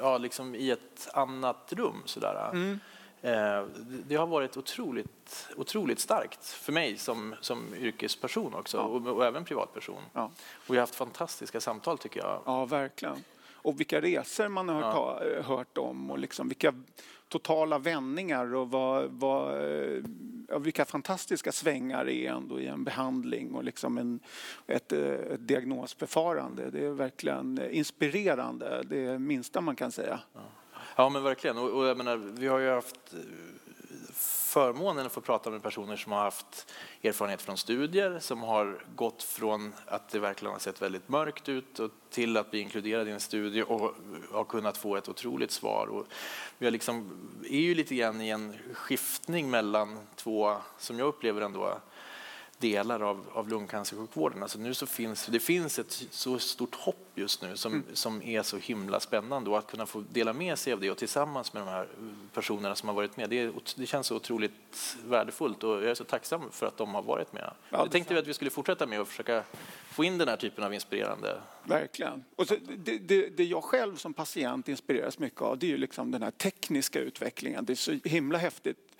ja, 0.00 0.18
liksom 0.18 0.54
i 0.54 0.70
ett 0.70 1.08
annat 1.12 1.72
rum. 1.72 2.02
Sådär. 2.04 2.50
Mm. 2.52 2.78
Eh, 3.22 3.64
det 4.06 4.16
har 4.16 4.26
varit 4.26 4.56
otroligt, 4.56 5.48
otroligt 5.56 6.00
starkt 6.00 6.46
för 6.46 6.72
mig 6.72 6.96
som, 6.96 7.34
som 7.40 7.74
yrkesperson 7.74 8.54
också 8.54 8.76
ja. 8.76 8.82
och, 8.82 9.06
och, 9.06 9.26
även 9.26 9.44
privatperson. 9.44 10.02
Ja. 10.12 10.30
Och 10.52 10.74
vi 10.74 10.78
har 10.78 10.82
haft 10.82 10.94
fantastiska 10.94 11.60
samtal 11.60 11.98
tycker 11.98 12.20
jag. 12.20 12.42
Ja, 12.44 12.64
verkligen. 12.64 13.24
Och 13.62 13.80
vilka 13.80 14.00
resor 14.00 14.48
man 14.48 14.68
har 14.68 14.80
ja. 14.80 15.18
hört, 15.20 15.44
hört 15.44 15.78
om 15.78 16.10
och 16.10 16.18
liksom 16.18 16.48
vilka 16.48 16.74
totala 17.28 17.78
vändningar 17.78 18.54
och 18.54 18.70
vad, 18.70 19.10
vad, 19.10 19.64
ja, 20.48 20.58
vilka 20.58 20.84
fantastiska 20.84 21.52
svängar 21.52 22.04
det 22.04 22.14
är 22.14 22.32
ändå 22.32 22.60
i 22.60 22.66
en 22.66 22.84
behandling 22.84 23.54
och 23.54 23.64
liksom 23.64 23.98
en, 23.98 24.20
ett, 24.66 24.92
ett 24.92 25.48
diagnosförfarande. 25.48 26.70
Det 26.70 26.86
är 26.86 26.90
verkligen 26.90 27.70
inspirerande, 27.70 28.82
det 28.82 29.18
minsta 29.18 29.60
man 29.60 29.76
kan 29.76 29.92
säga. 29.92 30.20
Ja. 30.34 30.40
Ja, 30.96 31.08
men 31.08 31.22
verkligen. 31.22 31.58
Och, 31.58 31.70
och 31.70 31.86
jag 31.86 31.96
menar, 31.96 32.16
vi 32.16 32.46
har 32.46 32.58
ju 32.58 32.70
haft 32.70 33.12
eh, 33.12 33.18
förmånen 34.52 35.06
att 35.06 35.12
få 35.12 35.20
prata 35.20 35.50
med 35.50 35.62
personer 35.62 35.96
som 35.96 36.12
har 36.12 36.20
haft 36.20 36.72
erfarenhet 37.02 37.42
från 37.42 37.56
studier, 37.56 38.18
som 38.18 38.42
har 38.42 38.84
gått 38.94 39.22
från 39.22 39.74
att 39.86 40.08
det 40.08 40.18
verkligen 40.18 40.52
har 40.52 40.60
sett 40.60 40.82
väldigt 40.82 41.08
mörkt 41.08 41.48
ut 41.48 41.78
och 41.78 41.90
till 42.10 42.36
att 42.36 42.50
bli 42.50 42.60
inkluderad 42.60 43.08
i 43.08 43.10
en 43.10 43.20
studie 43.20 43.62
och 43.62 43.94
har 44.32 44.44
kunnat 44.44 44.76
få 44.76 44.96
ett 44.96 45.08
otroligt 45.08 45.50
svar. 45.50 45.86
Och 45.86 46.06
vi 46.58 46.66
har 46.66 46.70
liksom, 46.70 47.10
är 47.44 47.60
ju 47.60 47.74
lite 47.74 47.94
grann 47.94 48.20
i 48.20 48.28
en 48.28 48.56
skiftning 48.72 49.50
mellan 49.50 49.98
två, 50.16 50.56
som 50.78 50.98
jag 50.98 51.08
upplever 51.08 51.40
ändå, 51.40 51.78
delar 52.58 53.00
av, 53.00 53.24
av 53.32 53.48
lungcancersjukvården. 53.48 54.42
Alltså 54.42 54.58
nu 54.58 54.74
så 54.74 54.86
finns, 54.86 55.26
det 55.26 55.40
finns 55.40 55.78
ett 55.78 56.06
så 56.10 56.38
stort 56.38 56.74
hopp 56.74 57.11
just 57.14 57.42
nu 57.42 57.56
som, 57.56 57.72
mm. 57.72 57.84
som 57.92 58.22
är 58.22 58.42
så 58.42 58.56
himla 58.56 59.00
spännande 59.00 59.50
och 59.50 59.58
att 59.58 59.66
kunna 59.66 59.86
få 59.86 60.04
dela 60.12 60.32
med 60.32 60.58
sig 60.58 60.72
av 60.72 60.80
det 60.80 60.90
och 60.90 60.98
tillsammans 60.98 61.52
med 61.52 61.62
de 61.62 61.68
här 61.68 61.88
personerna 62.34 62.74
som 62.74 62.88
har 62.88 62.96
varit 62.96 63.16
med, 63.16 63.30
det, 63.30 63.52
det 63.76 63.86
känns 63.86 64.06
så 64.06 64.16
otroligt 64.16 64.96
värdefullt 65.06 65.64
och 65.64 65.74
jag 65.74 65.84
är 65.84 65.94
så 65.94 66.04
tacksam 66.04 66.50
för 66.50 66.66
att 66.66 66.76
de 66.76 66.94
har 66.94 67.02
varit 67.02 67.32
med. 67.32 67.50
Ja, 67.70 67.78
jag 67.78 67.90
tänkte 67.90 68.18
att 68.18 68.26
vi 68.26 68.34
skulle 68.34 68.50
fortsätta 68.50 68.86
med 68.86 69.00
att 69.00 69.08
försöka 69.08 69.44
få 69.90 70.04
in 70.04 70.18
den 70.18 70.28
här 70.28 70.36
typen 70.36 70.64
av 70.64 70.74
inspirerande... 70.74 71.40
Verkligen. 71.64 72.24
Och 72.36 72.46
så, 72.46 72.56
det, 72.76 72.98
det, 72.98 73.28
det, 73.28 73.44
jag 73.44 73.64
själv 73.64 73.96
som 73.96 74.14
patient 74.14 74.68
inspireras 74.68 75.18
mycket 75.18 75.42
av 75.42 75.58
det 75.58 75.66
är 75.66 75.70
ju 75.70 75.76
liksom 75.76 76.10
den 76.10 76.22
här 76.22 76.30
tekniska 76.30 77.00
utvecklingen. 77.00 77.64
Det 77.64 77.72
är 77.72 77.74
så 77.74 77.98
himla 78.04 78.38
häftigt 78.38 78.92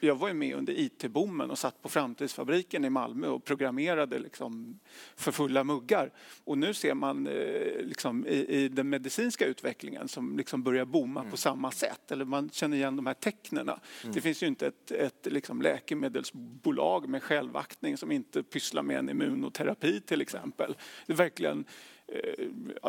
jag 0.00 0.14
var 0.14 0.28
ju 0.28 0.34
med 0.34 0.54
under 0.54 0.72
IT-boomen 0.72 1.50
och 1.50 1.58
satt 1.58 1.82
på 1.82 1.88
Framtidsfabriken 1.88 2.84
i 2.84 2.90
Malmö 2.90 3.28
och 3.28 3.44
programmerade 3.44 4.18
liksom 4.18 4.80
för 5.16 5.32
fulla 5.32 5.64
muggar. 5.64 6.10
Och 6.44 6.58
nu 6.58 6.74
ser 6.74 6.94
man 6.94 7.26
eh, 7.26 7.55
liksom 7.80 8.26
i, 8.26 8.46
i, 8.48 8.68
den 8.68 8.88
medicinska 8.88 9.46
utvecklingen 9.46 10.08
som 10.08 10.36
liksom 10.36 10.62
börjar 10.62 10.84
booma 10.84 11.20
mm. 11.20 11.30
på 11.30 11.36
samma 11.36 11.70
sätt. 11.70 12.10
Eller 12.10 12.24
man 12.24 12.50
känner 12.50 12.76
igen 12.76 12.96
de 12.96 13.06
här 13.06 13.14
tecknen. 13.14 13.68
Mm. 13.68 13.78
Det 14.14 14.20
finns 14.20 14.42
ju 14.42 14.46
inte 14.46 14.66
ett, 14.66 14.90
ett 14.90 15.26
liksom 15.30 15.62
läkemedelsbolag 15.62 17.08
med 17.08 17.22
självaktning 17.22 17.96
som 17.96 18.12
inte 18.12 18.42
pysslar 18.42 18.82
med 18.82 18.98
en 18.98 19.08
immunoterapi 19.08 20.00
till 20.00 20.20
exempel. 20.20 20.76
Det 21.06 21.12
är 21.12 21.16
verkligen 21.16 21.64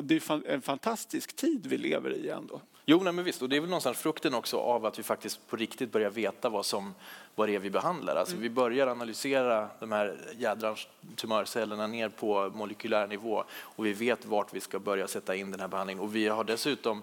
det 0.01 0.29
är 0.29 0.47
en 0.47 0.61
fantastisk 0.61 1.35
tid 1.35 1.67
vi 1.67 1.77
lever 1.77 2.13
i 2.13 2.29
ändå. 2.29 2.61
Jo, 2.85 3.01
nej, 3.03 3.13
men 3.13 3.25
visst, 3.25 3.41
och 3.41 3.49
det 3.49 3.55
är 3.55 3.59
väl 3.59 3.69
någonstans 3.69 3.97
frukten 3.97 4.33
också 4.33 4.57
av 4.57 4.85
att 4.85 4.99
vi 4.99 5.03
faktiskt 5.03 5.47
på 5.47 5.55
riktigt 5.55 5.91
börjar 5.91 6.09
veta 6.09 6.49
vad, 6.49 6.65
som, 6.65 6.93
vad 7.35 7.49
det 7.49 7.55
är 7.55 7.59
vi 7.59 7.69
behandlar. 7.69 8.15
Alltså, 8.15 8.33
mm. 8.33 8.43
Vi 8.43 8.49
börjar 8.49 8.87
analysera 8.87 9.69
de 9.79 9.91
här 9.91 10.17
jädrans 10.37 10.87
tumörcellerna 11.15 11.87
ner 11.87 12.09
på 12.09 12.51
molekylär 12.55 13.07
nivå 13.07 13.43
och 13.49 13.85
vi 13.85 13.93
vet 13.93 14.25
vart 14.25 14.53
vi 14.53 14.59
ska 14.59 14.79
börja 14.79 15.07
sätta 15.07 15.35
in 15.35 15.51
den 15.51 15.59
här 15.59 15.67
behandlingen. 15.67 16.03
Och 16.03 16.15
vi 16.15 16.27
har 16.27 16.43
dessutom 16.43 17.01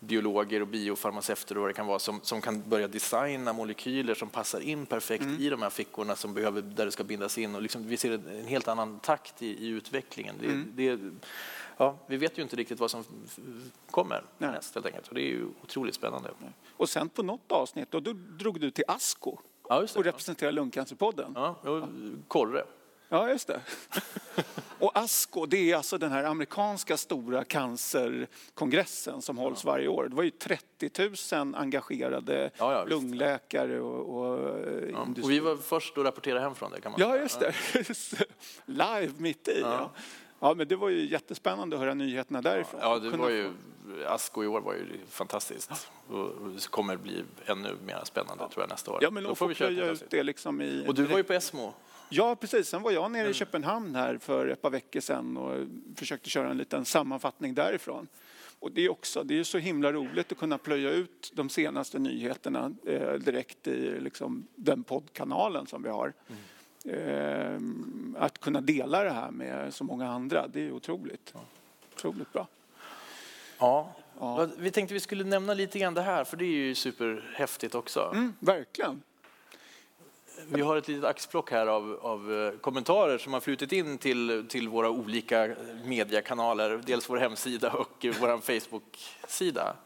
biologer 0.00 0.60
och 0.60 0.68
biofarmaceuter 0.68 1.54
och 1.56 1.60
vad 1.60 1.70
det 1.70 1.74
kan 1.74 1.86
vara 1.86 1.98
som, 1.98 2.20
som 2.22 2.40
kan 2.40 2.68
börja 2.68 2.88
designa 2.88 3.52
molekyler 3.52 4.14
som 4.14 4.28
passar 4.28 4.60
in 4.60 4.86
perfekt 4.86 5.24
mm. 5.24 5.40
i 5.40 5.48
de 5.48 5.62
här 5.62 5.70
fickorna 5.70 6.16
som 6.16 6.34
behöver, 6.34 6.62
där 6.62 6.84
det 6.84 6.90
ska 6.90 7.04
bindas 7.04 7.38
in. 7.38 7.54
Och 7.54 7.62
liksom, 7.62 7.88
vi 7.88 7.96
ser 7.96 8.12
en 8.12 8.46
helt 8.46 8.68
annan 8.68 9.00
takt 9.00 9.42
i, 9.42 9.46
i 9.46 9.68
utvecklingen. 9.68 10.34
Det, 10.40 10.46
mm. 10.46 10.72
det, 10.74 11.00
ja, 11.76 11.98
vi 12.06 12.16
vet 12.16 12.38
ju 12.38 12.42
inte 12.42 12.56
riktigt 12.56 12.80
vad 12.80 12.90
som 12.90 13.04
kommer 13.90 14.24
Nej. 14.38 14.50
näst 14.50 14.74
helt 14.74 14.86
enkelt. 14.86 15.08
Och 15.08 15.14
det 15.14 15.20
är 15.20 15.30
ju 15.30 15.46
otroligt 15.62 15.94
spännande. 15.94 16.30
Och 16.76 16.88
sen 16.88 17.08
på 17.08 17.22
något 17.22 17.52
avsnitt 17.52 17.90
då, 17.90 18.00
då 18.00 18.12
drog 18.12 18.60
du 18.60 18.70
till 18.70 18.84
Asko 18.88 19.38
ja, 19.68 19.86
och 19.96 20.04
representerade 20.04 20.54
Lungcancerpodden. 20.54 21.32
Ja, 21.34 21.48
och 21.62 21.88
Korre. 22.28 22.64
Ja, 23.08 23.28
just 23.28 23.48
det. 23.48 23.60
Och 24.78 24.98
ASCO, 24.98 25.46
det 25.46 25.70
är 25.70 25.76
alltså 25.76 25.98
den 25.98 26.12
här 26.12 26.24
amerikanska 26.24 26.96
stora 26.96 27.44
cancerkongressen 27.44 29.22
som 29.22 29.38
hålls 29.38 29.64
varje 29.64 29.88
år. 29.88 30.08
Det 30.08 30.16
var 30.16 30.22
ju 30.22 30.30
30 30.30 30.90
000 31.34 31.54
engagerade 31.54 32.50
ja, 32.58 32.72
ja, 32.72 32.84
lungläkare 32.84 33.80
och, 33.80 34.18
och 34.18 34.58
ja, 34.92 35.06
Och 35.22 35.30
vi 35.30 35.40
var 35.40 35.56
först 35.56 35.98
att 35.98 36.04
rapportera 36.04 36.40
hem 36.40 36.54
från 36.54 36.70
det 36.70 36.80
kan 36.80 36.92
man 36.92 37.00
säga. 37.00 37.16
Ja, 37.16 37.22
just 37.88 38.18
det. 38.18 38.24
Live 38.66 39.12
mitt 39.16 39.48
i. 39.48 39.60
Ja. 39.60 39.90
Ja, 40.40 40.54
men 40.54 40.68
det 40.68 40.76
var 40.76 40.88
ju 40.88 41.10
jättespännande 41.10 41.76
att 41.76 41.82
höra 41.82 41.94
nyheterna 41.94 42.42
därifrån. 42.42 42.80
Ja, 42.82 42.98
det 42.98 43.16
var 43.16 43.30
ju, 43.30 43.52
Asko 44.06 44.44
i 44.44 44.46
år 44.46 44.60
var 44.60 44.74
ju 44.74 44.86
fantastiskt 45.10 45.90
och 46.08 46.50
det 46.54 46.66
kommer 46.70 46.96
bli 46.96 47.24
ännu 47.46 47.76
mer 47.86 48.00
spännande 48.04 48.48
tror 48.48 48.62
jag 48.62 48.68
nästa 48.70 48.90
år. 48.90 48.98
Ja, 49.02 49.10
men 49.10 49.24
då 49.24 49.34
får 49.34 49.48
vi 49.48 49.54
köra 49.54 49.90
ut 49.90 50.10
det 50.10 50.22
liksom 50.22 50.60
i... 50.60 50.84
Och 50.88 50.94
du 50.94 51.04
var 51.04 51.16
ju 51.16 51.22
på 51.22 51.32
Esmo. 51.32 51.74
Ja, 52.08 52.36
precis. 52.36 52.68
Sen 52.68 52.82
var 52.82 52.90
jag 52.90 53.10
nere 53.10 53.28
i 53.28 53.34
Köpenhamn 53.34 53.94
här 53.94 54.18
för 54.18 54.48
ett 54.48 54.62
par 54.62 54.70
veckor 54.70 55.00
sedan 55.00 55.36
och 55.36 55.66
försökte 55.96 56.30
köra 56.30 56.50
en 56.50 56.58
liten 56.58 56.84
sammanfattning 56.84 57.54
därifrån. 57.54 58.08
Och 58.60 58.72
det 58.72 58.84
är 58.84 58.90
också 58.90 59.22
det 59.22 59.38
är 59.38 59.44
så 59.44 59.58
himla 59.58 59.92
roligt 59.92 60.32
att 60.32 60.38
kunna 60.38 60.58
plöja 60.58 60.90
ut 60.90 61.32
de 61.34 61.48
senaste 61.48 61.98
nyheterna 61.98 62.72
eh, 62.86 63.12
direkt 63.12 63.66
i 63.66 64.00
liksom, 64.00 64.46
den 64.54 64.82
poddkanalen 64.82 65.66
som 65.66 65.82
vi 65.82 65.88
har. 65.88 66.12
Mm. 66.28 68.16
Eh, 68.16 68.22
att 68.22 68.38
kunna 68.38 68.60
dela 68.60 69.04
det 69.04 69.10
här 69.10 69.30
med 69.30 69.74
så 69.74 69.84
många 69.84 70.08
andra, 70.08 70.46
det 70.46 70.66
är 70.66 70.72
otroligt. 70.72 71.34
Otroligt 71.94 72.32
bra. 72.32 72.46
Ja. 73.58 73.92
ja. 74.20 74.48
Vi 74.58 74.70
tänkte 74.70 74.94
vi 74.94 75.00
skulle 75.00 75.24
nämna 75.24 75.54
lite 75.54 75.78
grann 75.78 75.94
det 75.94 76.02
här, 76.02 76.24
för 76.24 76.36
det 76.36 76.44
är 76.44 76.56
ju 76.56 76.74
superhäftigt 76.74 77.74
också. 77.74 78.12
Mm, 78.14 78.34
verkligen. 78.40 79.02
Vi 80.50 80.60
har 80.60 80.76
ett 80.76 80.88
litet 80.88 81.04
axplock 81.04 81.50
här 81.50 81.66
av, 81.66 81.98
av, 82.02 82.32
eh, 82.32 82.58
kommentarer 82.60 83.18
som 83.18 83.32
har 83.32 83.40
flutit 83.40 83.72
in 83.72 83.98
till, 83.98 84.46
till 84.48 84.68
våra 84.68 84.90
olika 84.90 85.54
mediekanaler, 85.84 86.80
dels 86.86 87.10
vår 87.10 87.16
hemsida 87.16 87.72
och 87.72 88.06
vår 88.20 88.40
Facebook-sida. 88.40 89.76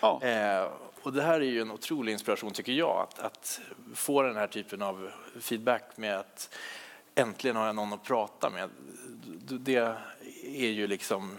Ja. 0.00 0.22
Eh, 0.22 0.68
och 1.02 1.12
det 1.12 1.22
här 1.22 1.40
är 1.40 1.44
ju 1.44 1.60
en 1.60 1.70
otrolig 1.70 2.12
inspiration 2.12 2.52
tycker 2.52 2.72
jag, 2.72 3.06
att, 3.08 3.18
att, 3.18 3.60
få 3.94 4.22
den 4.22 4.36
här 4.36 4.46
typen 4.46 4.82
av 4.82 5.10
feedback 5.40 5.96
med 5.96 6.18
att 6.18 6.54
äntligen 7.14 7.56
har 7.56 7.66
jag 7.66 7.76
någon 7.76 7.92
att 7.92 8.04
prata 8.04 8.50
med. 8.50 8.70
Det 9.48 9.94
är 10.44 10.70
ju 10.70 10.86
liksom 10.86 11.38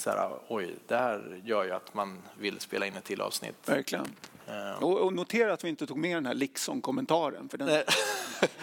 så 0.00 0.10
här, 0.10 0.30
oj, 0.48 0.74
det 0.86 0.96
här 0.96 1.40
gör 1.44 1.64
ju 1.64 1.70
att 1.70 1.94
man 1.94 2.18
vill 2.38 2.60
spela 2.60 2.86
in 2.86 2.96
ett 2.96 3.04
till 3.04 3.20
avsnitt. 3.20 3.68
Verkligen. 3.68 4.06
Uh. 4.48 4.82
Och, 4.82 5.00
och, 5.00 5.12
notera 5.12 5.52
att 5.52 5.64
vi 5.64 5.68
inte 5.68 5.86
tog 5.86 5.98
med 5.98 6.16
den 6.16 6.26
här 6.26 6.34
liksom-kommentaren. 6.34 7.48
För 7.48 7.58
den, 7.58 7.84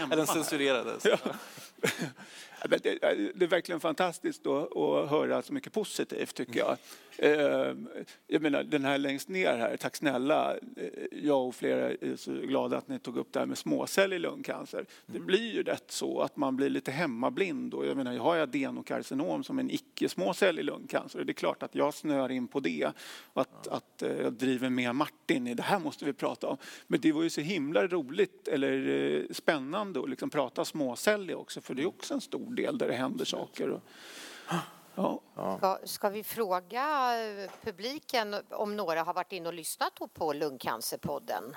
den 0.10 0.28
censurerades. 0.28 1.06
Ja. 1.06 1.18
Det, 2.66 3.04
är 3.04 3.48
verkligen 3.48 3.80
fantastiskt 3.80 4.48
att, 4.48 5.10
höra 5.10 5.42
så 5.42 5.54
mycket 5.54 5.74
positivt 5.74 6.36
tycker 6.36 6.60
jag. 6.60 6.78
Eh, 7.18 7.76
jag 8.28 8.42
menar 8.42 8.64
den 8.64 8.86
här 8.86 8.98
längst 8.98 9.30
ner 9.30 9.58
här, 9.58 9.78
tack 9.78 9.96
snälla. 9.96 10.56
Eh, 10.56 10.88
jag 11.12 11.48
och 11.48 11.56
flera 11.56 11.90
är 11.90 12.16
så 12.16 12.32
glada 12.32 12.78
att 12.78 12.88
ni 12.88 13.00
tog 13.00 13.18
upp 13.18 13.34
det 13.34 13.40
här 13.40 13.46
med 13.46 13.58
småcellig 13.58 14.20
lungcancer. 14.20 14.86
Det 15.06 15.20
blir 15.20 15.54
ju 15.54 15.64
rätt 15.64 15.92
så 15.92 16.22
att 16.22 16.38
man 16.38 16.56
blir 16.56 16.70
lite 16.70 16.92
hemmablind 16.92 17.74
och 17.74 17.86
jag 17.86 17.98
menar 17.98 18.14
jag 18.14 18.24
har 18.24 18.38
adenokarcinom 18.38 19.44
som 19.44 19.60
en 19.60 19.72
icke 19.72 20.10
småcellig 20.10 20.66
lungcancer. 20.66 21.24
Det 21.24 21.32
är 21.32 21.34
klart 21.34 21.64
att 21.64 21.76
jag 21.76 21.94
snör 21.94 22.32
in 22.32 22.48
på 22.48 22.60
det 22.60 22.92
och 23.34 23.42
att, 23.42 23.68
att 23.68 24.02
eh, 24.02 24.22
jag 24.22 24.34
driver 24.34 24.70
med 24.70 24.96
Martin 24.96 25.48
i 25.48 25.54
det 25.54 25.64
här 25.64 25.80
måste 25.80 26.06
vi 26.06 26.14
prata 26.14 26.48
om. 26.48 26.58
Men 26.88 27.00
det 27.00 27.12
var 27.12 27.24
ju 27.24 27.30
så 27.30 27.42
himla 27.42 27.88
roligt 27.88 28.48
eller 28.48 29.34
spännande 29.34 30.00
att 30.00 30.10
liksom 30.10 30.30
prata 30.30 30.66
småcellig 30.66 31.38
också 31.38 31.62
för 31.62 31.74
det 31.74 31.82
är 31.82 31.88
också 31.88 32.14
en 32.14 32.22
stor 32.22 32.56
del 32.58 32.78
där 32.78 32.88
det 32.88 32.96
händer 32.96 33.26
saker. 33.26 33.82
Ja. 35.00 35.22
Ska, 35.58 35.80
ska, 35.84 36.10
vi 36.10 36.24
fråga 36.24 37.12
publiken 37.62 38.36
om 38.50 38.76
några 38.76 39.04
har 39.04 39.14
varit 39.14 39.32
inne 39.32 39.48
och 39.48 39.54
lyssnat 39.54 40.00
på 40.14 40.34
Lungcancerpodden? 40.34 41.56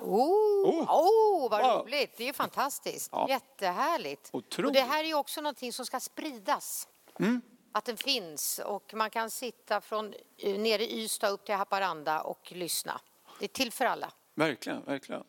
Oh, 0.00 0.68
oh. 0.68 0.82
oh 0.88 1.50
vad 1.50 1.62
wow. 1.62 1.84
roligt! 1.84 2.16
Det 2.16 2.28
är 2.28 2.32
fantastiskt. 2.32 3.08
Ja. 3.12 3.26
Jättehärligt. 3.28 4.30
Otroligt. 4.32 4.68
Och 4.68 4.72
det 4.72 4.80
här 4.80 5.04
är 5.04 5.14
också 5.14 5.40
någonting 5.40 5.72
som 5.72 5.86
ska 5.86 6.00
spridas. 6.00 6.88
Mm. 7.18 7.42
Att 7.72 7.84
den 7.84 7.96
finns 7.96 8.58
och 8.58 8.94
man 8.94 9.10
kan 9.10 9.30
sitta 9.30 9.80
från 9.80 10.14
eh, 10.36 10.58
nere 10.58 10.82
i 10.82 11.04
Ystad 11.04 11.30
upp 11.30 11.44
till 11.44 11.54
Haparanda 11.54 12.20
och 12.20 12.52
lyssna. 12.52 13.00
Det 13.38 13.44
är 13.44 13.48
till 13.48 13.72
för 13.72 13.84
alla. 13.84 14.12
Verkligen, 14.34 14.84
verkligen. 14.84 15.24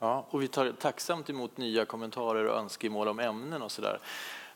Ja, 0.00 0.26
och 0.30 0.42
vi 0.42 0.48
tar 0.48 0.72
tacksamt 0.72 1.30
emot 1.30 1.56
nya 1.56 1.84
kommentarer 1.84 2.44
och 2.44 2.58
önskemål 2.58 3.08
om 3.08 3.18
ämnen 3.18 3.62
och 3.62 3.72
sådär. 3.72 4.00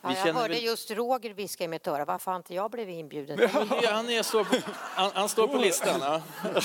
Ja, 0.00 0.26
jag 0.26 0.34
hörde 0.34 0.54
väl... 0.54 0.64
just 0.64 0.90
Roger 0.90 1.30
viska 1.30 1.64
i 1.64 1.68
mitt 1.68 1.86
öra, 1.86 2.04
varför 2.04 2.30
har 2.30 2.36
inte 2.36 2.54
jag 2.54 2.70
blivit 2.70 2.94
inbjuden? 2.94 3.38
Ja, 3.82 3.90
han, 3.90 4.10
är 4.10 4.22
så 4.22 4.44
på, 4.44 4.56
han, 4.72 5.10
han 5.14 5.28
står 5.28 5.48
på 5.48 5.58
listan. 5.58 6.00
Ja. 6.00 6.22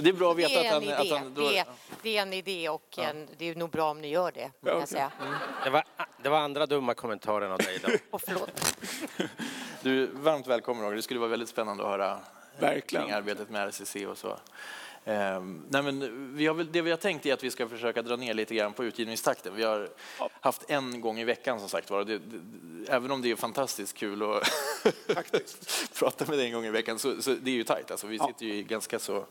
Det 0.00 0.08
är 0.08 0.12
bra 0.12 0.30
att 0.30 0.36
veta 0.36 0.60
att 0.60 0.66
han... 0.66 0.88
Att 0.88 1.10
han 1.10 1.34
då... 1.34 1.48
det, 1.48 1.64
det, 2.02 2.16
är 2.16 2.22
en 2.22 2.32
idé 2.32 2.68
och 2.68 2.94
ja. 2.96 3.02
en, 3.02 3.28
det 3.38 3.48
är 3.48 3.54
nog 3.54 3.70
bra 3.70 3.90
om 3.90 4.00
ni 4.00 4.08
gör 4.08 4.32
det. 4.32 4.50
Ja, 4.60 4.74
okay. 4.74 4.86
säga. 4.86 5.10
Mm. 5.20 5.34
Det, 5.64 5.70
var, 5.70 5.84
det 6.22 6.28
var 6.28 6.38
andra 6.38 6.66
dumma 6.66 6.94
kommentarer 6.94 7.50
av 7.50 7.58
dig. 7.58 7.78
Då. 7.82 7.88
och 8.10 8.20
förlåt. 8.26 8.76
Du, 9.82 10.06
varmt 10.06 10.46
välkommen 10.46 10.84
Roger, 10.84 10.96
det 10.96 11.02
skulle 11.02 11.20
vara 11.20 11.30
väldigt 11.30 11.48
spännande 11.48 11.82
att 11.82 11.90
höra 11.90 12.18
Verkligen. 12.58 13.04
kring 13.04 13.14
arbetet 13.14 13.50
med 13.50 13.68
RCC 13.68 13.96
och 14.06 14.18
så. 14.18 14.38
Um, 15.08 15.64
nej 15.68 15.82
men 15.82 16.36
vi 16.36 16.46
har 16.46 16.64
det 16.64 16.82
vi 16.82 16.90
har 16.90 16.96
tänkt 16.96 17.26
är 17.26 17.34
att 17.34 17.44
vi 17.44 17.50
ska 17.50 17.68
försöka 17.68 18.02
dra 18.02 18.16
ner 18.16 18.34
lite 18.34 18.54
grann 18.54 18.72
på 18.72 18.84
utgivningstakten. 18.84 19.54
Vi 19.56 19.64
har 19.64 19.88
ja. 20.18 20.30
haft 20.40 20.70
en 20.70 21.00
gång 21.00 21.18
i 21.18 21.24
veckan 21.24 21.60
som 21.60 21.68
sagt 21.68 21.90
var. 21.90 22.04
Det, 22.04 22.18
det, 22.18 22.40
även 22.88 23.10
om 23.10 23.22
det 23.22 23.30
är 23.30 23.36
fantastiskt 23.36 23.96
kul 23.96 24.22
att 24.22 24.52
prata 25.98 26.24
med 26.28 26.38
dig 26.38 26.46
en 26.46 26.52
gång 26.52 26.64
i 26.64 26.70
veckan 26.70 26.98
så, 26.98 27.22
så 27.22 27.34
det 27.34 27.50
är 27.50 27.54
ju 27.54 27.64
tajt. 27.64 27.90
Alltså, 27.90 28.06
vi 28.06 28.16
ja. 28.16 28.26
sitter 28.26 28.46
ju 28.46 28.62
ganska 28.62 28.98
så... 28.98 29.24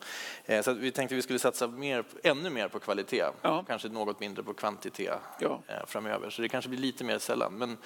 Eh, 0.46 0.62
så 0.62 0.74
vi 0.74 0.92
tänkte 0.92 1.16
att 1.16 1.18
vi 1.18 1.22
skulle 1.22 1.40
satsa 1.40 1.68
mer, 1.68 2.04
ännu 2.24 2.50
mer 2.50 2.68
på 2.68 2.80
kvalitet. 2.80 3.26
Ja. 3.42 3.64
Kanske 3.68 3.90
något 3.90 4.20
mindre 4.20 4.44
på 4.44 4.54
kvantitet 4.54 5.20
eh, 5.42 5.86
framöver. 5.88 6.30
Så 6.30 6.42
det 6.42 6.50
kanske 6.50 6.70
blir 6.70 6.80
lite 6.80 7.04
mer 7.04 7.20
sällan. 7.20 7.54
Men, 7.54 7.78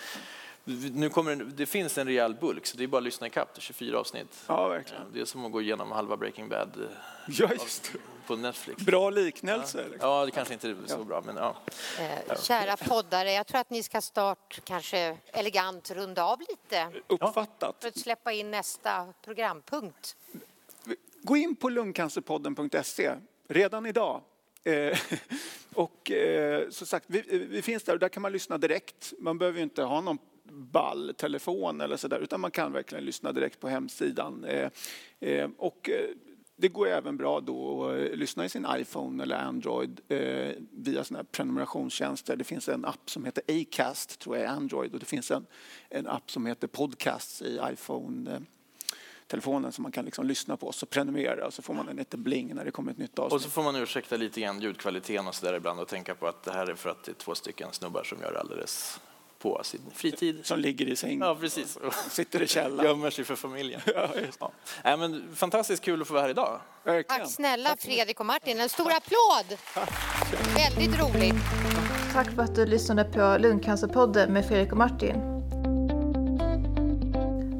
nu 0.93 1.09
kommer 1.09 1.35
det, 1.35 1.43
det 1.43 1.65
finns 1.65 1.97
en 1.97 2.07
rejäl 2.07 2.35
bulk, 2.35 2.65
så 2.65 2.77
det 2.77 2.83
är 2.83 2.87
bara 2.87 2.97
att 2.97 3.03
lyssna 3.03 3.27
ikapp. 3.27 3.55
24 3.57 3.99
avsnitt. 3.99 4.43
Ja, 4.47 4.67
verkligen. 4.67 5.03
Det 5.13 5.21
är 5.21 5.25
som 5.25 5.45
att 5.45 5.51
gå 5.51 5.61
igenom 5.61 5.91
halva 5.91 6.17
Breaking 6.17 6.49
Bad 6.49 6.77
eh, 6.77 6.87
ja, 7.27 7.49
just 7.53 7.91
på 8.27 8.35
Netflix. 8.35 8.85
Bra 8.85 9.09
liknelse. 9.09 9.85
Ja, 9.91 9.97
ja 10.19 10.25
det 10.25 10.31
kanske 10.31 10.53
inte 10.53 10.69
är 10.69 10.75
så 10.85 10.95
ja. 10.99 11.03
bra, 11.03 11.21
men 11.25 11.35
ja. 11.35 11.55
Eh, 11.99 12.41
kära 12.41 12.77
poddare, 12.77 13.31
jag 13.31 13.47
tror 13.47 13.59
att 13.59 13.69
ni 13.69 13.83
ska 13.83 14.01
snart 14.01 14.59
kanske 14.63 15.17
elegant 15.33 15.91
runda 15.91 16.23
av 16.23 16.39
lite. 16.39 16.87
Uppfattat. 17.07 17.75
För 17.79 17.87
att 17.87 17.99
släppa 17.99 18.31
in 18.31 18.51
nästa 18.51 19.13
programpunkt. 19.25 20.15
Gå 21.21 21.37
in 21.37 21.55
på 21.55 21.69
lungcancerpodden.se 21.69 23.15
redan 23.47 23.85
idag. 23.85 24.21
Eh, 24.63 24.99
och 25.73 26.11
eh, 26.11 26.69
som 26.69 26.87
sagt, 26.87 27.05
vi, 27.07 27.47
vi, 27.49 27.61
finns 27.61 27.83
där 27.83 27.93
och 27.93 27.99
där 27.99 28.09
kan 28.09 28.21
man 28.21 28.31
lyssna 28.31 28.57
direkt. 28.57 29.13
Man 29.19 29.37
behöver 29.37 29.57
ju 29.57 29.63
inte 29.63 29.83
ha 29.83 30.01
någon 30.01 30.17
ball 30.51 31.13
telefon 31.17 31.81
eller 31.81 31.97
sådär 31.97 32.19
utan 32.19 32.39
man 32.39 32.51
kan 32.51 32.73
verkligen 32.73 33.05
lyssna 33.05 33.31
direkt 33.31 33.59
på 33.59 33.67
hemsidan. 33.67 34.43
Eh, 34.43 34.69
eh, 35.19 35.49
och 35.57 35.89
eh, 35.89 36.09
det 36.55 36.67
går 36.67 36.87
även 36.87 37.17
bra 37.17 37.39
då 37.39 37.85
att 37.85 37.97
eh, 37.97 38.17
lyssna 38.17 38.45
i 38.45 38.49
sin 38.49 38.67
iPhone 38.69 39.23
eller 39.23 39.35
Android 39.35 40.01
eh, 40.07 40.51
via 40.71 41.03
såna 41.03 41.19
här 41.19 41.23
prenumerationstjänster. 41.23 42.35
Det 42.35 42.43
finns 42.43 42.69
en 42.69 42.85
app 42.85 43.09
som 43.09 43.25
heter 43.25 43.43
Acast 43.47 44.19
tror 44.19 44.37
jag 44.37 44.45
i 44.45 44.47
Android 44.47 44.93
och 44.93 44.99
det 44.99 45.05
finns 45.05 45.31
en, 45.31 45.45
en 45.89 46.07
app 46.07 46.31
som 46.31 46.45
heter 46.45 46.67
Podcasts 46.67 47.41
i 47.41 47.59
iPhone 47.73 48.41
telefonen 49.27 49.71
som 49.71 49.83
man 49.83 49.91
kan 49.91 50.05
liksom 50.05 50.27
lyssna 50.27 50.57
på 50.57 50.67
och 50.67 50.89
prenumerera 50.89 51.47
och 51.47 51.53
så 51.53 51.61
får 51.61 51.73
man 51.73 51.89
en 51.89 51.95
liten 51.95 52.23
bling 52.23 52.55
när 52.55 52.65
det 52.65 52.71
kommer 52.71 52.91
ett 52.91 52.97
nytt 52.97 53.19
avsnitt. 53.19 53.33
Och 53.33 53.41
så 53.41 53.49
får 53.49 53.63
man 53.63 53.75
ursäkta 53.75 54.17
lite 54.17 54.41
grann 54.41 54.61
ljudkvaliteten 54.61 55.27
och 55.27 55.35
så 55.35 55.45
där 55.45 55.53
ibland 55.53 55.79
och 55.79 55.87
tänka 55.87 56.15
på 56.15 56.27
att 56.27 56.43
det 56.43 56.51
här 56.51 56.69
är 56.69 56.75
för 56.75 56.89
att 56.89 57.03
det 57.03 57.11
är 57.11 57.13
två 57.13 57.35
stycken 57.35 57.67
snubbar 57.71 58.03
som 58.03 58.21
gör 58.21 58.33
alldeles 58.33 58.99
på 59.41 59.61
sin 59.63 59.81
fritid. 59.93 60.45
Som 60.45 60.59
ligger 60.59 60.85
i 60.85 60.95
sängen. 60.95 61.19
Ja, 61.21 61.35
precis. 61.35 61.77
Sitter 62.09 62.41
i 62.41 62.47
källaren. 62.47 62.89
Gömmer 62.89 63.09
sig 63.09 63.25
för 63.25 63.35
familjen. 63.35 63.81
Ja, 63.95 64.09
ja. 64.39 64.51
Nej, 64.83 64.97
men 64.97 65.35
fantastiskt 65.35 65.83
kul 65.83 66.01
att 66.01 66.07
få 66.07 66.13
vara 66.13 66.23
här 66.23 66.29
idag. 66.29 66.59
Verkligen. 66.83 67.21
Tack 67.21 67.31
snälla 67.31 67.69
Tack. 67.69 67.81
Fredrik 67.81 68.19
och 68.19 68.25
Martin. 68.25 68.59
En 68.59 68.69
stor 68.69 68.91
applåd! 68.91 69.57
Väldigt 70.55 70.99
roligt. 70.99 71.35
Tack 72.13 72.35
för 72.35 72.41
att 72.41 72.55
du 72.55 72.65
lyssnade 72.65 73.03
på 73.03 73.37
Lungcancerpodden 73.39 74.33
med 74.33 74.47
Fredrik 74.47 74.71
och 74.71 74.77
Martin. 74.77 75.15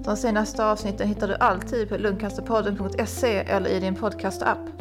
De 0.06 0.17
senaste 0.17 0.65
avsnitten 0.65 1.08
hittar 1.08 1.28
du 1.28 1.36
alltid 1.36 1.89
på 1.89 1.98
lungcancerpodden.se 1.98 3.38
eller 3.38 3.70
i 3.70 3.80
din 3.80 3.96
podcastapp. 3.96 4.81